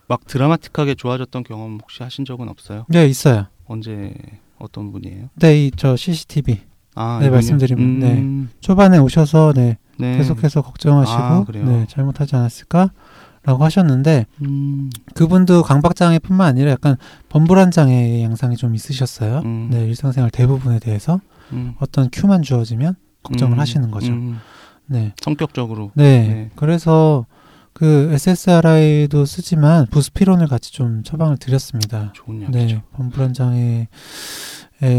막 0.09 0.27
드라마틱하게 0.27 0.95
좋아졌던 0.95 1.45
경험 1.45 1.79
혹시 1.81 2.03
하신 2.03 2.25
적은 2.25 2.49
없어요? 2.49 2.87
네 2.89 3.07
있어요. 3.07 3.47
언제 3.67 4.15
어떤 4.59 4.91
분이에요? 4.91 5.29
네, 5.37 5.67
이저 5.67 5.97
CCTV 5.97 6.61
아, 6.95 7.19
네, 7.21 7.27
이분이요? 7.27 7.31
말씀드리면, 7.37 7.99
네. 8.01 8.13
음, 8.21 8.51
초반에 8.61 8.99
오셔서 8.99 9.53
네 9.55 9.79
네. 9.99 10.17
계속해서 10.17 10.62
걱정하시고 10.62 11.19
아? 11.19 11.45
네 11.52 11.87
잘못하지 11.88 12.37
않았을까라고 12.37 13.64
하셨는데 13.64 14.26
음, 14.43 14.90
그분도 15.14 15.62
강박장애뿐만 15.62 16.47
아니라 16.47 16.71
약간 16.71 16.97
범불안 17.28 17.71
장애의 17.71 18.23
양상이 18.23 18.57
좀 18.57 18.75
있으셨어요. 18.75 19.43
음. 19.45 19.69
네, 19.71 19.85
일상생활 19.87 20.31
대부분에 20.31 20.78
대해서 20.78 21.21
음, 21.52 21.75
어떤 21.81 22.09
큐만 22.12 22.43
주어지면 22.43 22.95
걱정을 23.23 23.57
음, 23.57 23.61
하시는 23.61 23.90
거죠. 23.90 24.12
음, 24.12 24.38
네, 24.87 25.12
성격적으로. 25.21 25.90
네, 25.95 26.28
네. 26.28 26.50
그래서 26.55 27.26
그 27.73 28.11
SSRI도 28.12 29.25
쓰지만 29.25 29.87
부스피론을 29.87 30.49
같이 30.49 30.73
좀 30.73 31.02
처방을 31.05 31.37
드렸습니다. 31.37 32.12
좋은 32.14 32.43
약이죠. 32.43 32.76
네, 32.76 32.83
범불안 32.93 33.35
장애에 33.35 33.87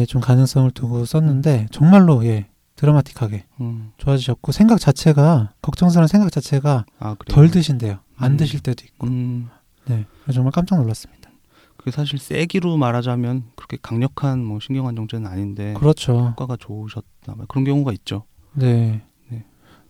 좀 0.08 0.22
가능성을 0.22 0.72
두고 0.72 1.06
썼는데 1.06 1.68
정말로 1.72 2.26
예 2.26 2.48
드라마틱하게 2.80 3.46
음. 3.60 3.92
좋아지셨고 3.98 4.54
생각 4.54 4.80
자체가 4.80 5.54
걱정스러운 5.62 6.08
생각 6.08 6.32
자체가 6.32 6.86
아? 7.00 7.16
덜 7.28 7.52
드신대요. 7.52 8.00
안 8.16 8.32
음. 8.34 8.38
드실 8.38 8.62
때도 8.62 8.86
있고. 8.86 9.08
음, 9.08 9.50
네, 9.86 10.06
정말 10.34 10.52
깜짝 10.52 10.78
놀랐습니다. 10.80 11.30
그게 11.76 11.92
사실 11.92 12.20
세기로 12.20 12.78
말하자면 12.78 13.52
그렇게 13.56 13.78
강력한 13.82 14.44
뭐 14.44 14.60
신경안정제는 14.62 15.28
아닌데 15.28 15.74
그렇죠. 15.78 16.30
효과가 16.30 16.56
좋으셨나 16.58 17.04
봐요. 17.36 17.46
그런 17.50 17.66
경우가 17.66 17.92
있죠. 17.94 18.24
네. 18.54 19.04
네. 19.30 19.46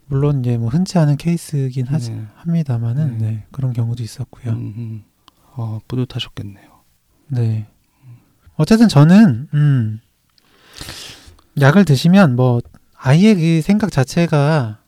물론 0.08 0.40
이제 0.40 0.58
뭐 0.58 0.70
흔치 0.70 0.98
않은 0.98 1.18
케이스긴 1.18 1.88
하지 1.88 2.12
네. 2.12 2.26
합니다만은 2.36 3.18
네. 3.20 3.32
네. 3.32 3.46
그런 3.52 3.74
경우도 3.74 4.02
있었고요. 4.02 4.52
음, 4.54 4.74
음. 4.78 5.04
어, 5.56 5.80
뿌듯하셨겠네요. 5.88 6.70
네. 7.28 7.68
어쨌든 8.56 8.88
저는 8.88 9.48
음 9.54 10.02
약을 11.60 11.86
드시면 11.86 12.36
뭐 12.36 12.62
아예 13.02 13.34
그 13.34 13.62
생각 13.62 13.92
자체가 13.92 14.80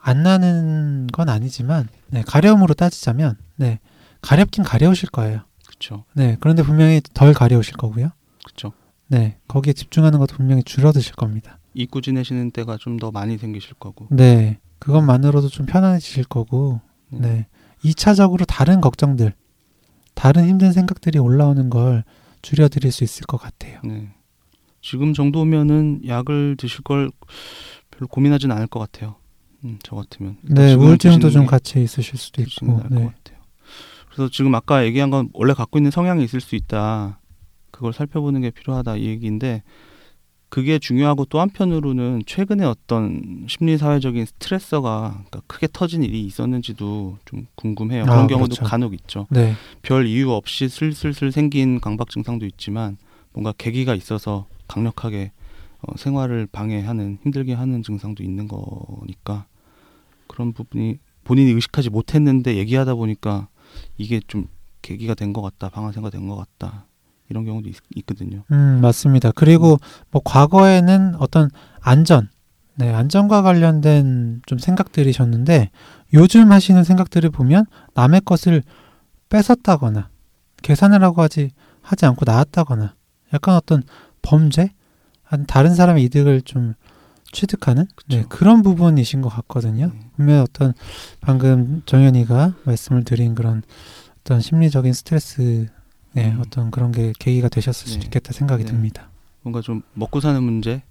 안 0.00 0.22
나는 0.22 1.06
건 1.08 1.28
아니지만 1.28 1.88
네, 2.08 2.22
가려움으로 2.26 2.74
따지자면 2.74 3.36
네. 3.56 3.78
가렵긴 4.22 4.64
가려우실 4.64 5.10
거예요. 5.10 5.40
그렇죠. 5.66 6.04
네. 6.14 6.36
그런데 6.40 6.62
분명히 6.62 7.02
덜 7.12 7.34
가려우실 7.34 7.74
거고요. 7.76 8.10
그렇죠. 8.44 8.72
네. 9.06 9.36
거기에 9.48 9.74
집중하는 9.74 10.18
것도 10.18 10.36
분명히 10.36 10.62
줄어드실 10.62 11.14
겁니다. 11.14 11.58
잊고 11.74 12.00
지내시는 12.00 12.50
때가 12.52 12.78
좀 12.78 12.98
더 12.98 13.10
많이 13.10 13.36
생기실 13.38 13.74
거고. 13.74 14.06
네. 14.10 14.58
그것만으로도 14.78 15.48
좀 15.48 15.66
편안해지실 15.66 16.24
거고 16.24 16.80
네. 17.10 17.20
네. 17.20 17.46
2차적으로 17.84 18.44
다른 18.46 18.80
걱정들, 18.80 19.34
다른 20.14 20.48
힘든 20.48 20.72
생각들이 20.72 21.18
올라오는 21.18 21.68
걸 21.70 22.04
줄여드릴 22.42 22.90
수 22.92 23.04
있을 23.04 23.26
것 23.26 23.36
같아요. 23.36 23.80
네. 23.84 24.08
지금 24.80 25.12
정도면은 25.12 26.02
약을 26.06 26.56
드실 26.58 26.82
걸 26.82 27.10
별로 27.90 28.06
고민하진 28.08 28.50
않을 28.52 28.66
것 28.66 28.80
같아요. 28.80 29.16
음, 29.64 29.78
저 29.82 29.96
같으면. 29.96 30.36
네, 30.42 30.74
우울증도 30.74 31.30
좀게 31.30 31.46
같이 31.48 31.82
있으실 31.82 32.16
수도 32.16 32.42
있고. 32.42 32.66
네. 32.66 33.04
것 33.04 33.14
같아요. 33.14 33.38
그래서 34.10 34.28
지금 34.30 34.54
아까 34.54 34.84
얘기한 34.84 35.10
건 35.10 35.30
원래 35.32 35.52
갖고 35.52 35.78
있는 35.78 35.90
성향이 35.90 36.24
있을 36.24 36.40
수 36.40 36.56
있다. 36.56 37.20
그걸 37.70 37.92
살펴보는 37.92 38.40
게 38.40 38.50
필요하다 38.50 38.96
이 38.96 39.06
얘기인데 39.06 39.62
그게 40.48 40.78
중요하고 40.78 41.26
또 41.26 41.40
한편으로는 41.40 42.22
최근에 42.26 42.64
어떤 42.64 43.44
심리 43.48 43.76
사회적인 43.76 44.24
스트레서가 44.24 45.10
그러니까 45.10 45.40
크게 45.46 45.68
터진 45.72 46.02
일이 46.02 46.24
있었는지도 46.24 47.18
좀 47.26 47.46
궁금해요. 47.54 48.04
아, 48.04 48.06
그런 48.06 48.26
경우도 48.26 48.54
그렇죠. 48.56 48.64
간혹 48.64 48.94
있죠. 48.94 49.26
네, 49.30 49.54
별 49.82 50.06
이유 50.06 50.32
없이 50.32 50.68
슬슬슬 50.68 51.32
생긴 51.32 51.80
강박 51.80 52.08
증상도 52.08 52.46
있지만 52.46 52.96
뭔가 53.32 53.52
계기가 53.56 53.94
있어서 53.94 54.46
강력하게 54.68 55.32
어, 55.80 55.96
생활을 55.96 56.46
방해하는 56.50 57.18
힘들게 57.22 57.54
하는 57.54 57.82
증상도 57.82 58.22
있는 58.22 58.48
거니까 58.48 59.46
그런 60.26 60.52
부분이 60.52 60.98
본인이 61.24 61.50
의식하지 61.52 61.90
못했는데 61.90 62.56
얘기하다 62.56 62.94
보니까 62.94 63.48
이게 63.96 64.20
좀 64.26 64.46
계기가 64.82 65.14
된 65.14 65.32
것 65.32 65.42
같다 65.42 65.68
방아쇠가 65.68 66.10
된 66.10 66.28
것 66.28 66.36
같다 66.36 66.86
이런 67.28 67.44
경우도 67.44 67.68
있, 67.68 68.06
거든요 68.06 68.44
음, 68.52 68.80
맞습니다. 68.80 69.32
그리고 69.32 69.78
뭐 70.10 70.22
과거에는 70.24 71.16
어떤 71.18 71.50
안전, 71.80 72.28
네, 72.76 72.90
안전과 72.92 73.42
관련된 73.42 74.40
좀 74.46 74.58
생각들이셨는데 74.58 75.70
요즘 76.14 76.50
하시는 76.52 76.82
생각들을 76.84 77.28
보면 77.30 77.66
남의 77.94 78.22
것을 78.24 78.62
뺏었다거나 79.28 80.08
계산을 80.62 81.02
하고 81.02 81.22
하지 81.22 81.50
하지 81.82 82.06
않고 82.06 82.24
나왔다거나 82.24 82.94
약간 83.34 83.56
어떤 83.56 83.82
범죄, 84.28 84.70
한 85.22 85.46
다른 85.46 85.74
사람의 85.74 86.04
이득을 86.04 86.42
좀 86.42 86.74
취득하는 87.32 87.86
네. 88.08 88.24
그런 88.28 88.62
부분이신 88.62 89.22
것 89.22 89.30
같거든요. 89.30 89.86
네. 89.86 90.00
분명 90.16 90.42
어떤 90.42 90.74
방금 91.22 91.80
정현이가 91.86 92.56
말씀을 92.64 93.04
드린 93.04 93.34
그런 93.34 93.62
어떤 94.20 94.42
심리적인 94.42 94.92
스트레스 94.92 95.68
네, 96.12 96.30
음. 96.30 96.40
어떤 96.40 96.70
그런 96.70 96.92
게 96.92 97.14
계기가 97.18 97.48
되셨을 97.48 97.88
수도 97.88 98.00
네. 98.00 98.06
있겠다 98.06 98.34
생각이 98.34 98.64
네. 98.64 98.70
듭니다. 98.70 99.08
뭔가 99.40 99.62
좀 99.62 99.82
먹고 99.94 100.20
사는 100.20 100.42
문제에 100.42 100.82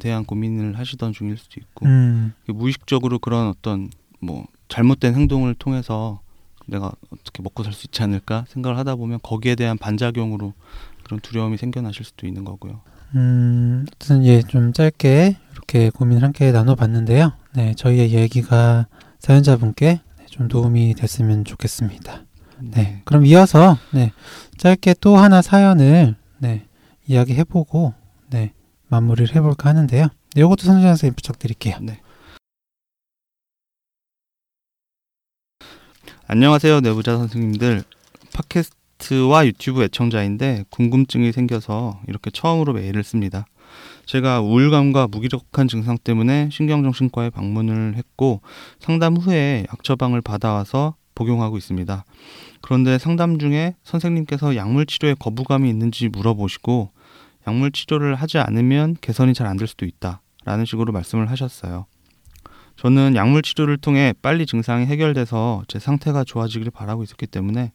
대한 0.00 0.24
고민을 0.24 0.78
하시던 0.78 1.12
중일 1.12 1.36
수도 1.36 1.60
있고 1.60 1.86
음, 1.86 2.32
무의식적으로 2.46 3.18
그런 3.18 3.48
어떤 3.48 3.90
뭐 4.20 4.46
잘못된 4.68 5.14
행동을 5.16 5.54
통해서 5.54 6.20
내가 6.66 6.92
어떻게 7.10 7.42
먹고 7.42 7.64
살 7.64 7.72
수 7.72 7.86
있지 7.86 8.02
않을까 8.04 8.44
생각을 8.48 8.78
하다 8.78 8.94
보면 8.96 9.18
거기에 9.22 9.56
대한 9.56 9.78
반작용으로 9.78 10.52
그런 11.08 11.20
두려움이 11.20 11.56
생겨나실 11.56 12.04
수도 12.04 12.26
있는 12.26 12.44
거고요. 12.44 12.82
음, 13.14 13.86
아무튼 13.88 14.24
예, 14.26 14.42
좀 14.42 14.74
짧게 14.74 15.38
이렇게 15.52 15.88
고민을 15.88 16.22
함께 16.22 16.52
나눠봤는데요. 16.52 17.32
네, 17.54 17.74
저희의 17.74 18.12
얘기가 18.12 18.86
사연자분께 19.18 20.00
네, 20.18 20.26
좀 20.26 20.48
도움이 20.48 20.94
됐으면 20.96 21.46
좋겠습니다. 21.46 22.24
네, 22.60 23.00
그럼 23.06 23.24
이어서 23.24 23.78
네, 23.90 24.12
짧게 24.58 24.96
또 25.00 25.16
하나 25.16 25.40
사연을 25.40 26.14
네, 26.36 26.66
이야기해보고 27.06 27.94
네, 28.28 28.52
마무리를 28.88 29.34
해볼까 29.34 29.70
하는데요. 29.70 30.08
네, 30.34 30.40
이것도 30.42 30.64
선생님 30.64 30.88
선생님 30.88 31.14
부탁드릴게요. 31.14 31.78
네. 31.80 32.02
안녕하세요, 36.26 36.80
내부자 36.80 37.16
선생님들. 37.16 37.84
팟캐스트 38.34 38.77
와 39.30 39.46
유튜브 39.46 39.82
애청자인데 39.84 40.64
궁금증이 40.70 41.32
생겨서 41.32 42.00
이렇게 42.08 42.30
처음으로 42.30 42.72
메일을 42.74 43.04
씁니다. 43.04 43.46
제가 44.06 44.40
우울감과 44.40 45.08
무기력한 45.08 45.68
증상 45.68 45.96
때문에 45.98 46.48
신경정신과에 46.50 47.30
방문을 47.30 47.94
했고 47.96 48.40
상담 48.80 49.16
후에 49.16 49.66
약 49.70 49.84
처방을 49.84 50.20
받아와서 50.20 50.94
복용하고 51.14 51.56
있습니다. 51.58 52.04
그런데 52.60 52.98
상담 52.98 53.38
중에 53.38 53.74
선생님께서 53.82 54.56
약물 54.56 54.86
치료에 54.86 55.14
거부감이 55.14 55.68
있는지 55.68 56.08
물어보시고 56.08 56.90
약물 57.46 57.72
치료를 57.72 58.14
하지 58.14 58.38
않으면 58.38 58.96
개선이 59.00 59.34
잘 59.34 59.46
안 59.46 59.56
될 59.56 59.68
수도 59.68 59.86
있다 59.86 60.22
라는 60.44 60.64
식으로 60.64 60.92
말씀을 60.92 61.30
하셨어요. 61.30 61.86
저는 62.78 63.16
약물 63.16 63.42
치료를 63.42 63.76
통해 63.76 64.14
빨리 64.22 64.46
증상이 64.46 64.86
해결돼서 64.86 65.64
제 65.66 65.80
상태가 65.80 66.22
좋아지길 66.22 66.70
바라고 66.70 67.02
있었기 67.02 67.26
때문에 67.26 67.72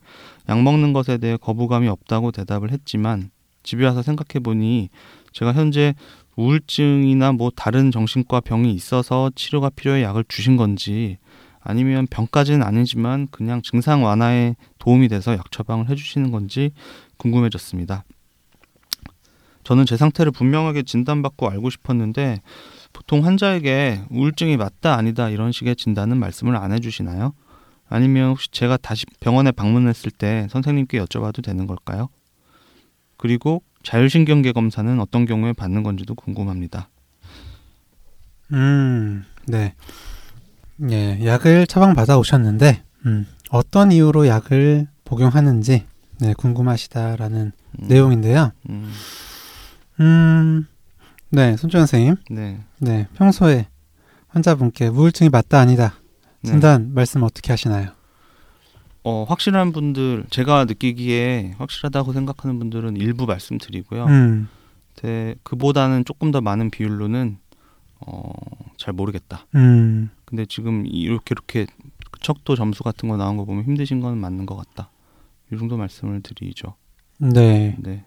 약 0.47 0.61
먹는 0.61 0.93
것에 0.93 1.17
대해 1.17 1.35
거부감이 1.35 1.89
없다고 1.89 2.31
대답을 2.31 2.71
했지만 2.71 3.29
집에 3.63 3.85
와서 3.85 4.01
생각해 4.01 4.41
보니 4.41 4.89
제가 5.33 5.51
현재 5.51 5.93
우울증이나 6.37 7.33
뭐 7.33 7.51
다른 7.53 7.91
정신과 7.91 8.39
병이 8.41 8.73
있어서 8.73 9.29
치료가 9.35 9.69
필요해 9.69 10.01
약을 10.03 10.23
주신 10.29 10.55
건지 10.55 11.17
아니면 11.59 12.07
병까지는 12.09 12.63
아니지만 12.63 13.27
그냥 13.29 13.61
증상 13.61 14.05
완화에 14.05 14.55
도움이 14.79 15.09
돼서 15.09 15.33
약 15.33 15.51
처방을 15.51 15.89
해주시는 15.89 16.31
건지 16.31 16.71
궁금해졌습니다. 17.17 18.05
저는 19.65 19.85
제 19.85 19.97
상태를 19.97 20.31
분명하게 20.31 20.83
진단받고 20.83 21.49
알고 21.49 21.69
싶었는데 21.69 22.39
보통 22.93 23.25
환자에게 23.25 24.03
우울증이 24.09 24.55
맞다 24.57 24.95
아니다 24.95 25.29
이런 25.29 25.51
식의 25.51 25.75
진단은 25.75 26.17
말씀을 26.17 26.55
안 26.55 26.71
해주시나요? 26.71 27.33
아니면 27.89 28.29
혹시 28.29 28.49
제가 28.51 28.77
다시 28.77 29.05
병원에 29.19 29.51
방문했을 29.51 30.11
때 30.11 30.47
선생님께 30.49 30.99
여쭤봐도 30.99 31.43
되는 31.43 31.67
걸까요? 31.67 32.09
그리고 33.17 33.63
자율신경계 33.83 34.53
검사는 34.53 34.99
어떤 34.99 35.25
경우에 35.25 35.53
받는 35.53 35.83
건지도 35.83 36.15
궁금합니다. 36.15 36.89
음, 38.53 39.25
네. 39.47 39.73
예, 40.89 41.19
약을 41.25 41.67
처방받아 41.67 42.17
오셨는데, 42.17 42.83
음, 43.05 43.27
어떤 43.49 43.91
이유로 43.91 44.27
약을 44.27 44.87
복용하는지, 45.05 45.85
네, 46.19 46.33
궁금하시다라는 46.33 47.51
음, 47.79 47.87
내용인데요. 47.87 48.51
음, 48.69 48.91
음, 49.99 50.67
네, 51.33 51.57
손주현 51.57 51.87
선생님. 51.87 52.15
네. 52.29 52.59
네, 52.77 53.07
평소에 53.15 53.65
환자분께 54.27 54.85
우울증이 54.89 55.31
맞다 55.31 55.59
아니다 55.59 55.95
네. 56.41 56.51
진단 56.51 56.93
말씀 56.93 57.23
어떻게 57.23 57.51
하시나요? 57.51 57.89
어, 59.03 59.25
확실한 59.27 59.71
분들, 59.71 60.25
제가 60.29 60.65
느끼기에 60.65 61.55
확실하다고 61.57 62.13
생각하는 62.13 62.59
분들은 62.59 62.97
일부 62.97 63.25
말씀드리고요. 63.25 64.05
음, 64.05 64.47
대, 64.95 65.33
그보다는 65.41 66.05
조금 66.05 66.29
더 66.29 66.39
많은 66.39 66.69
비율로는 66.69 67.39
어, 68.01 68.31
잘 68.77 68.93
모르겠다. 68.93 69.47
음, 69.55 70.11
근데 70.25 70.45
지금 70.45 70.85
이렇게 70.85 71.33
이렇게 71.33 71.65
그 72.11 72.19
척도 72.21 72.55
점수 72.55 72.83
같은 72.83 73.09
거 73.09 73.17
나온 73.17 73.37
거 73.37 73.45
보면 73.45 73.63
힘드신 73.63 74.01
건 74.01 74.19
맞는 74.19 74.45
것 74.45 74.55
같다. 74.55 74.91
이 75.51 75.57
정도 75.57 75.77
말씀을 75.77 76.21
드리죠. 76.21 76.75
네, 77.17 77.75
네. 77.79 78.03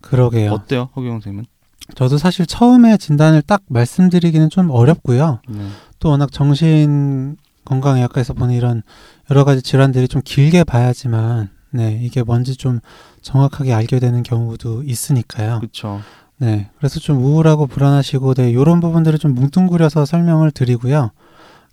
그러게요. 0.00 0.52
어때요, 0.52 0.90
허경 0.94 1.14
선생님은? 1.14 1.46
저도 1.94 2.18
사실 2.18 2.46
처음에 2.46 2.96
진단을 2.96 3.42
딱 3.42 3.62
말씀드리기는 3.68 4.50
좀 4.50 4.70
어렵고요. 4.70 5.40
네. 5.48 5.66
또 5.98 6.10
워낙 6.10 6.32
정신 6.32 7.36
건강의학과에서 7.64 8.34
보는 8.34 8.54
이런 8.54 8.82
여러 9.30 9.44
가지 9.44 9.62
질환들이 9.62 10.08
좀 10.08 10.22
길게 10.24 10.64
봐야지만 10.64 11.50
네 11.70 12.00
이게 12.02 12.22
뭔지 12.22 12.56
좀 12.56 12.80
정확하게 13.22 13.72
알게 13.72 14.00
되는 14.00 14.22
경우도 14.22 14.82
있으니까요. 14.82 15.60
그렇죠. 15.60 16.00
네 16.38 16.70
그래서 16.78 16.98
좀 16.98 17.22
우울하고 17.22 17.66
불안하시고 17.66 18.34
네 18.34 18.50
이런 18.50 18.80
부분들을 18.80 19.18
좀 19.18 19.34
뭉뚱그려서 19.34 20.04
설명을 20.04 20.50
드리고요. 20.50 21.10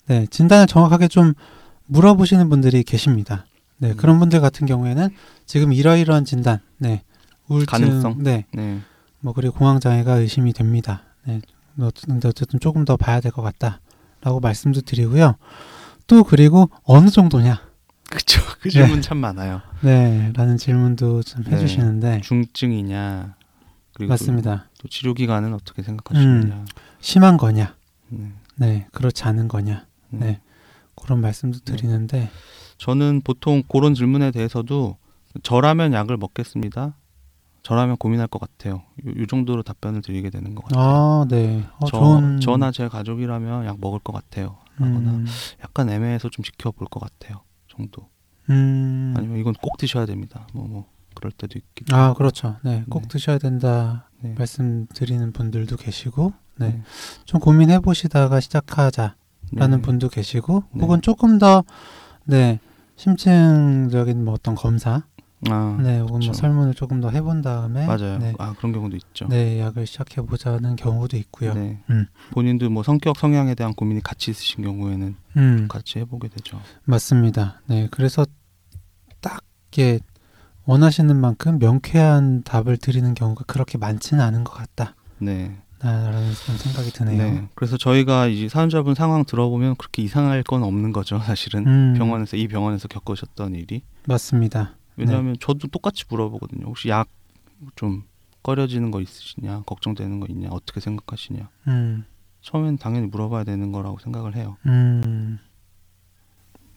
네 0.08 0.28
진단을 0.30 0.68
정확하게 0.68 1.08
좀 1.08 1.34
물어보시는 1.88 2.50
분들이 2.50 2.84
계십니다. 2.84 3.46
네 3.78 3.92
음. 3.92 3.98
그런 3.98 4.20
분들 4.20 4.42
같은 4.42 4.68
경우에는 4.68 5.10
지금 5.46 5.72
이러이러한 5.72 6.26
진단, 6.26 6.60
네 6.78 7.04
우울증, 7.48 7.66
가능성. 7.66 8.18
네 8.20 8.46
네. 8.54 8.82
뭐 9.28 9.34
그리고 9.34 9.56
공황 9.58 9.82
장애가 9.82 10.20
의심이 10.20 10.54
됩니다. 10.54 11.02
네, 11.26 11.42
어쨌든 11.82 12.62
조금 12.62 12.86
더 12.86 12.96
봐야 12.96 13.20
될 13.20 13.34
것 13.34 13.42
같다라고 13.42 14.40
말씀도 14.40 14.82
드리고요. 14.82 15.36
또 16.08 16.24
그리고 16.24 16.70
어느 16.86 17.10
정도냐, 17.10 17.62
그쵸. 18.10 18.42
그 18.62 18.70
질문 18.70 19.02
참 19.02 19.18
많아요. 19.18 19.62
네, 19.82 20.32
라는 20.34 20.56
질문도 20.56 21.24
좀 21.24 21.44
네. 21.44 21.52
해주시는데 21.52 22.22
중증이냐, 22.22 23.36
그리고 23.96 24.12
맞습니다. 24.14 24.70
또, 24.78 24.84
또 24.84 24.88
치료 24.88 25.14
기간은 25.14 25.54
어떻게 25.54 25.84
생각하시느냐. 25.84 26.64
심한 27.02 27.36
거냐, 27.36 27.76
네. 28.08 28.32
네, 28.56 28.88
그렇지 28.94 29.26
않은 29.26 29.50
거냐, 29.50 29.86
네. 30.12 30.20
네. 30.26 30.42
그런 30.96 31.20
말씀도 31.20 31.60
드리는데 31.66 32.30
저는 32.78 33.24
보통 33.26 33.62
그런 33.68 33.94
질문에 33.94 34.32
대해서도 34.32 34.96
저라면 35.44 35.92
약을 35.92 36.16
먹겠습니다. 36.16 36.94
저라면 37.68 37.98
고민할 37.98 38.28
것 38.28 38.40
같아요. 38.40 38.84
요, 39.06 39.22
요 39.22 39.26
정도로 39.26 39.62
답변을 39.62 40.02
드리게 40.02 40.30
되는 40.30 40.56
것 40.56 40.64
같아요. 40.64 40.82
아, 40.82 41.26
네, 41.28 41.66
어, 41.80 41.86
저, 41.86 41.98
좋은 41.98 42.40
저나 42.40 42.72
제 42.72 42.88
가족이라면 42.88 43.66
약 43.66 43.78
먹을 43.82 44.00
것 44.00 44.14
같아요. 44.14 44.56
하거나 44.78 45.10
음, 45.12 45.26
약간 45.62 45.90
애매해서 45.90 46.30
좀 46.30 46.44
지켜볼 46.46 46.88
것 46.88 47.02
같아요. 47.02 47.42
정도. 47.68 48.08
음, 48.50 49.14
아니면 49.18 49.38
이건 49.40 49.54
꼭 49.62 49.76
드셔야 49.78 50.06
됩니다. 50.06 50.48
뭐 50.54 50.66
뭐 50.66 50.86
그럴 51.14 51.34
때도 51.34 51.60
있기 51.60 51.84
아, 51.92 52.14
그렇죠. 52.14 52.56
네, 52.64 52.86
꼭 52.90 53.02
네. 53.02 53.08
드셔야 53.10 53.38
된다 53.38 54.08
네. 54.22 54.34
말씀드리는 54.38 55.34
분들도 55.34 55.76
계시고, 55.76 56.32
네, 56.60 56.70
네. 56.70 56.82
좀 57.26 57.42
고민해 57.42 57.80
보시다가 57.80 58.40
시작하자. 58.40 59.16
라는 59.52 59.78
네. 59.78 59.82
분도 59.82 60.08
계시고 60.08 60.64
네. 60.74 60.82
혹은 60.82 61.02
조금 61.02 61.38
더 61.38 61.64
네, 62.24 62.60
심층적인 62.96 64.24
뭐 64.24 64.34
어떤 64.36 64.56
검사 64.56 65.04
아, 65.50 65.78
네, 65.82 66.00
혹은 66.00 66.20
그쵸. 66.20 66.32
뭐 66.32 66.34
설문을 66.34 66.74
조금 66.74 67.02
더 67.02 67.10
해본 67.10 67.42
다음에 67.42 67.86
맞아요. 67.86 68.18
네, 68.20 68.34
아 68.40 68.54
그런 68.58 68.74
경우도 68.74 68.96
있죠. 68.98 69.28
네, 69.28 69.60
약을 69.60 69.86
시작해 69.86 70.22
보자는 70.22 70.76
경우도 70.76 71.18
있고요. 71.18 71.54
네. 71.54 71.80
음. 71.90 72.06
본인도 72.32 72.70
뭐 72.70 72.84
성격 72.84 73.18
성향에 73.18 73.56
대한 73.56 73.74
고민이 73.74 74.02
같이 74.02 74.32
있으신 74.32 74.64
경우에는 74.64 75.16
음, 75.38 75.68
같이 75.68 76.00
해보게 76.00 76.30
되죠. 76.30 76.60
맞습니다. 76.86 77.62
네, 77.68 77.88
그래서 77.92 78.26
딱 79.22 79.42
이게 79.72 80.00
원하시는 80.66 81.16
만큼 81.16 81.60
명쾌한 81.60 82.44
답을 82.44 82.78
드리는 82.78 83.14
경우가 83.14 83.46
그렇게 83.48 83.78
많지는 83.78 84.24
않은 84.24 84.44
것 84.44 84.54
같다. 84.54 84.96
네. 85.20 85.58
라는 85.80 86.34
좀 86.46 86.58
생각이 86.58 86.92
드네요. 86.92 87.18
네. 87.18 87.50
그래서 87.54 87.78
저희가 87.78 88.28
이 88.28 88.50
사연자분 88.50 88.96
상황 88.96 89.24
들어보면 89.26 89.76
그렇게 89.78 90.02
이상할 90.02 90.42
건 90.44 90.64
없는 90.64 90.92
거죠, 90.92 91.20
사실은. 91.20 91.68
음, 91.68 91.94
병원에서 91.96 92.36
이 92.36 92.48
병원에서 92.48 92.88
겪으셨던 92.88 93.56
일이. 93.56 93.84
맞습니다. 94.08 94.76
왜냐하면 94.98 95.36
저도 95.40 95.68
똑같이 95.68 96.04
물어보거든요. 96.10 96.66
혹시 96.66 96.90
약 96.90 97.08
좀 97.76 98.04
꺼려지는 98.44 98.92
거 98.92 99.02
있으시냐, 99.02 99.64
걱정되는 99.66 100.20
거 100.20 100.28
있냐, 100.30 100.50
어떻게 100.52 100.80
생각하시냐. 100.80 101.50
음, 101.68 102.06
처음엔 102.42 102.78
당연히 102.78 103.08
물어봐야 103.08 103.44
되는 103.44 103.72
거라고 103.72 104.00
생각을 104.00 104.36
해요. 104.36 104.58
음, 104.66 105.40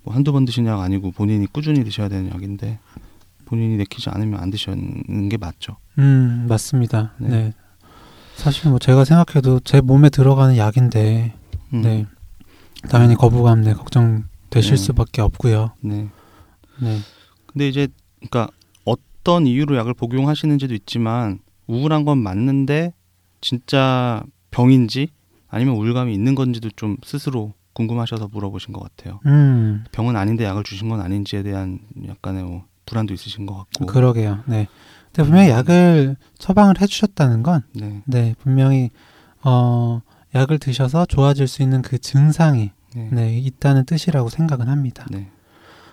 뭐 0.03 0.15
한두 0.15 0.33
번 0.33 0.45
드신 0.45 0.67
약 0.67 0.81
아니고 0.81 1.13
본인이 1.13 1.47
꾸준히 1.47 1.85
드셔야 1.85 2.09
되는 2.09 2.31
약인데 2.31 2.81
본인이 3.45 3.77
내키지 3.77 4.11
않으면 4.11 4.41
안 4.41 4.51
드시는 4.51 5.29
게 5.29 5.37
맞죠. 5.37 5.77
음, 5.99 6.47
맞습니다. 6.49 7.15
네. 7.19 7.29
네. 7.29 7.53
사실 8.37 8.71
뭐 8.71 8.79
제가 8.79 9.05
생각해도 9.05 9.61
제 9.61 9.81
몸에 9.83 10.09
들어가는 10.09 10.57
약인데, 10.57 11.35
음, 11.75 11.83
네. 11.83 12.07
당연히 12.89 13.15
거부감, 13.15 13.61
네, 13.61 13.75
걱정 13.75 14.25
되실 14.49 14.77
네. 14.77 14.83
수밖에 14.83 15.21
없고요. 15.21 15.75
네. 15.83 16.09
네. 16.81 16.99
근데 17.47 17.69
이제 17.69 17.89
그러니까 18.21 18.53
어떤 18.85 19.47
이유로 19.47 19.77
약을 19.77 19.95
복용하시는지도 19.95 20.75
있지만 20.75 21.41
우울한 21.67 22.05
건 22.05 22.19
맞는데 22.19 22.93
진짜 23.41 24.23
병인지 24.51 25.09
아니면 25.49 25.77
우울감이 25.77 26.13
있는 26.13 26.35
건지도 26.35 26.71
좀 26.77 26.97
스스로 27.05 27.55
궁금하셔서 27.73 28.29
물어보신 28.29 28.73
것 28.73 28.83
같아요. 28.83 29.21
음, 29.27 29.85
병은 29.93 30.17
아닌데 30.17 30.45
약을 30.45 30.65
주신 30.65 30.89
건 30.89 31.01
아닌지에 31.01 31.43
대한 31.43 31.81
약간의 32.07 32.45
뭐 32.45 32.65
불안도 32.87 33.15
있으신 33.15 33.47
것 33.47 33.57
같고. 33.57 33.87
그러게요. 33.87 34.43
네. 34.47 34.67
근데 35.13 35.23
분명히 35.25 35.51
약을 35.51 36.17
처방을 36.39 36.81
해주셨다는 36.81 37.43
건, 37.43 37.63
네. 37.75 38.03
네, 38.07 38.35
분명히, 38.41 38.91
어, 39.43 40.03
약을 40.35 40.59
드셔서 40.59 41.07
좋아질 41.07 41.49
수 41.49 41.63
있는 41.63 41.83
그 41.83 41.99
증상이, 41.99 42.71
네. 42.95 43.09
네, 43.13 43.39
있다는 43.39 43.87
뜻이라고 43.87 44.29
생각은 44.29 44.69
합니다. 44.69 45.07
네. 45.11 45.31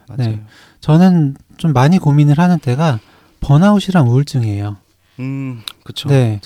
맞아요. 0.07 0.31
네. 0.31 0.43
저는 0.79 1.35
좀 1.57 1.73
많이 1.73 1.97
고민을 1.97 2.37
하는 2.37 2.59
때가 2.59 2.99
번아웃이랑 3.39 4.07
우울증이에요. 4.09 4.77
음, 5.19 5.63
그쵸. 5.83 6.09
네. 6.09 6.39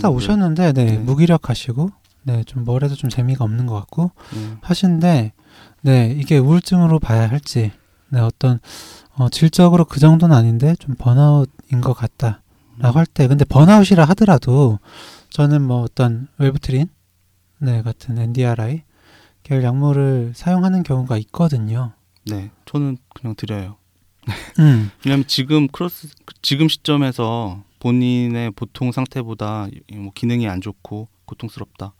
딱 0.00 0.10
오셨는데, 0.10 0.72
네, 0.72 0.84
네. 0.84 0.98
무기력하시고, 0.98 1.90
네, 2.24 2.44
좀 2.44 2.64
뭐래도 2.64 2.94
좀 2.94 3.10
재미가 3.10 3.44
없는 3.44 3.66
것 3.66 3.74
같고, 3.74 4.10
네. 4.34 4.56
하신데, 4.62 5.32
네, 5.82 6.16
이게 6.16 6.38
우울증으로 6.38 6.98
봐야 6.98 7.28
할지, 7.28 7.72
네, 8.08 8.20
어떤, 8.20 8.58
어, 9.14 9.28
질적으로 9.28 9.84
그 9.84 10.00
정도는 10.00 10.34
아닌데, 10.34 10.74
좀 10.78 10.94
burnout인 10.96 11.80
것 11.82 11.92
같다. 11.92 12.42
라고 12.78 12.98
할 12.98 13.06
때, 13.06 13.26
근데 13.26 13.44
burnout이라 13.44 14.04
하더라도, 14.04 14.78
저는 15.30 15.62
뭐 15.62 15.82
어떤 15.82 16.28
웰부트린, 16.38 16.88
네, 17.58 17.82
같은 17.82 18.18
NDRI, 18.18 18.82
계열 19.42 19.62
약물을 19.62 20.32
사용하는 20.34 20.82
경우가 20.82 21.16
있거든요. 21.18 21.92
네. 22.26 22.50
저는 22.64 22.98
그냥 23.14 23.34
드려요. 23.36 23.76
음, 24.58 24.90
왜냐면 25.04 25.24
지금 25.28 25.68
cross 25.68 26.08
지금 26.42 26.68
시점에서 26.68 27.62
본인의 27.78 28.50
보통 28.52 28.90
상태보다 28.90 29.68
뭐 29.94 30.10
기능이 30.14 30.48
안 30.48 30.60
좋고 30.60 31.08
고통스럽다. 31.26 31.92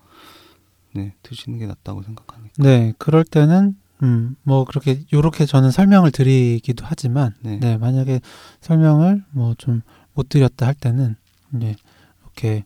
네, 0.94 1.14
드시는 1.22 1.58
게 1.58 1.66
낫다고 1.66 2.02
생각하니까. 2.02 2.52
네, 2.58 2.92
그럴 2.98 3.22
때는 3.24 3.76
음, 4.02 4.36
뭐 4.42 4.64
그렇게 4.64 5.02
요렇게 5.12 5.46
저는 5.46 5.70
설명을 5.70 6.10
드리기도 6.10 6.84
하지만 6.86 7.34
네. 7.42 7.58
네, 7.60 7.76
만약에 7.76 8.20
설명을 8.60 9.24
뭐 9.30 9.54
좀 9.56 9.82
못 10.14 10.30
드렸다 10.30 10.66
할 10.66 10.74
때는 10.74 11.14
네, 11.50 11.76
이렇게 12.22 12.64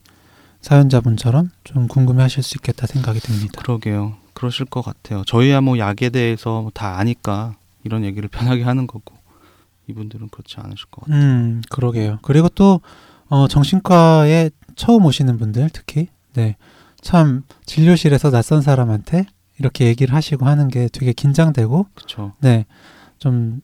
사연자분처럼 0.62 1.50
좀 1.64 1.88
궁금해하실 1.88 2.42
수 2.44 2.56
있겠다 2.58 2.86
생각이 2.86 3.18
듭니다. 3.20 3.60
그러게요. 3.60 4.16
그러실 4.34 4.66
것 4.66 4.82
같아요. 4.82 5.22
저희야 5.26 5.60
뭐 5.60 5.78
약에 5.78 6.10
대해서 6.10 6.62
뭐다 6.62 6.98
아니까 6.98 7.54
이런 7.84 8.04
얘기를 8.04 8.28
편하게 8.32 8.62
하는 8.62 8.86
거고 8.86 9.14
이분들은 9.88 10.28
그렇지 10.28 10.56
않으실 10.58 10.86
것 10.90 11.04
같아요. 11.04 11.20
음, 11.20 11.62
그러게요. 11.70 12.18
그리고 12.22 12.48
또 12.48 12.80
어, 13.28 13.48
정신과에 13.48 14.50
처음 14.76 15.04
오시는 15.04 15.38
분들 15.38 15.70
특히 15.72 16.08
네, 16.34 16.56
참 17.00 17.42
진료실에서 17.66 18.30
낯선 18.30 18.62
사람한테 18.62 19.26
이렇게 19.58 19.86
얘기를 19.86 20.14
하시고 20.14 20.46
하는 20.46 20.68
게 20.68 20.88
되게 20.92 21.12
긴장되고. 21.12 21.86
네, 22.40 22.66
좀 23.18 23.60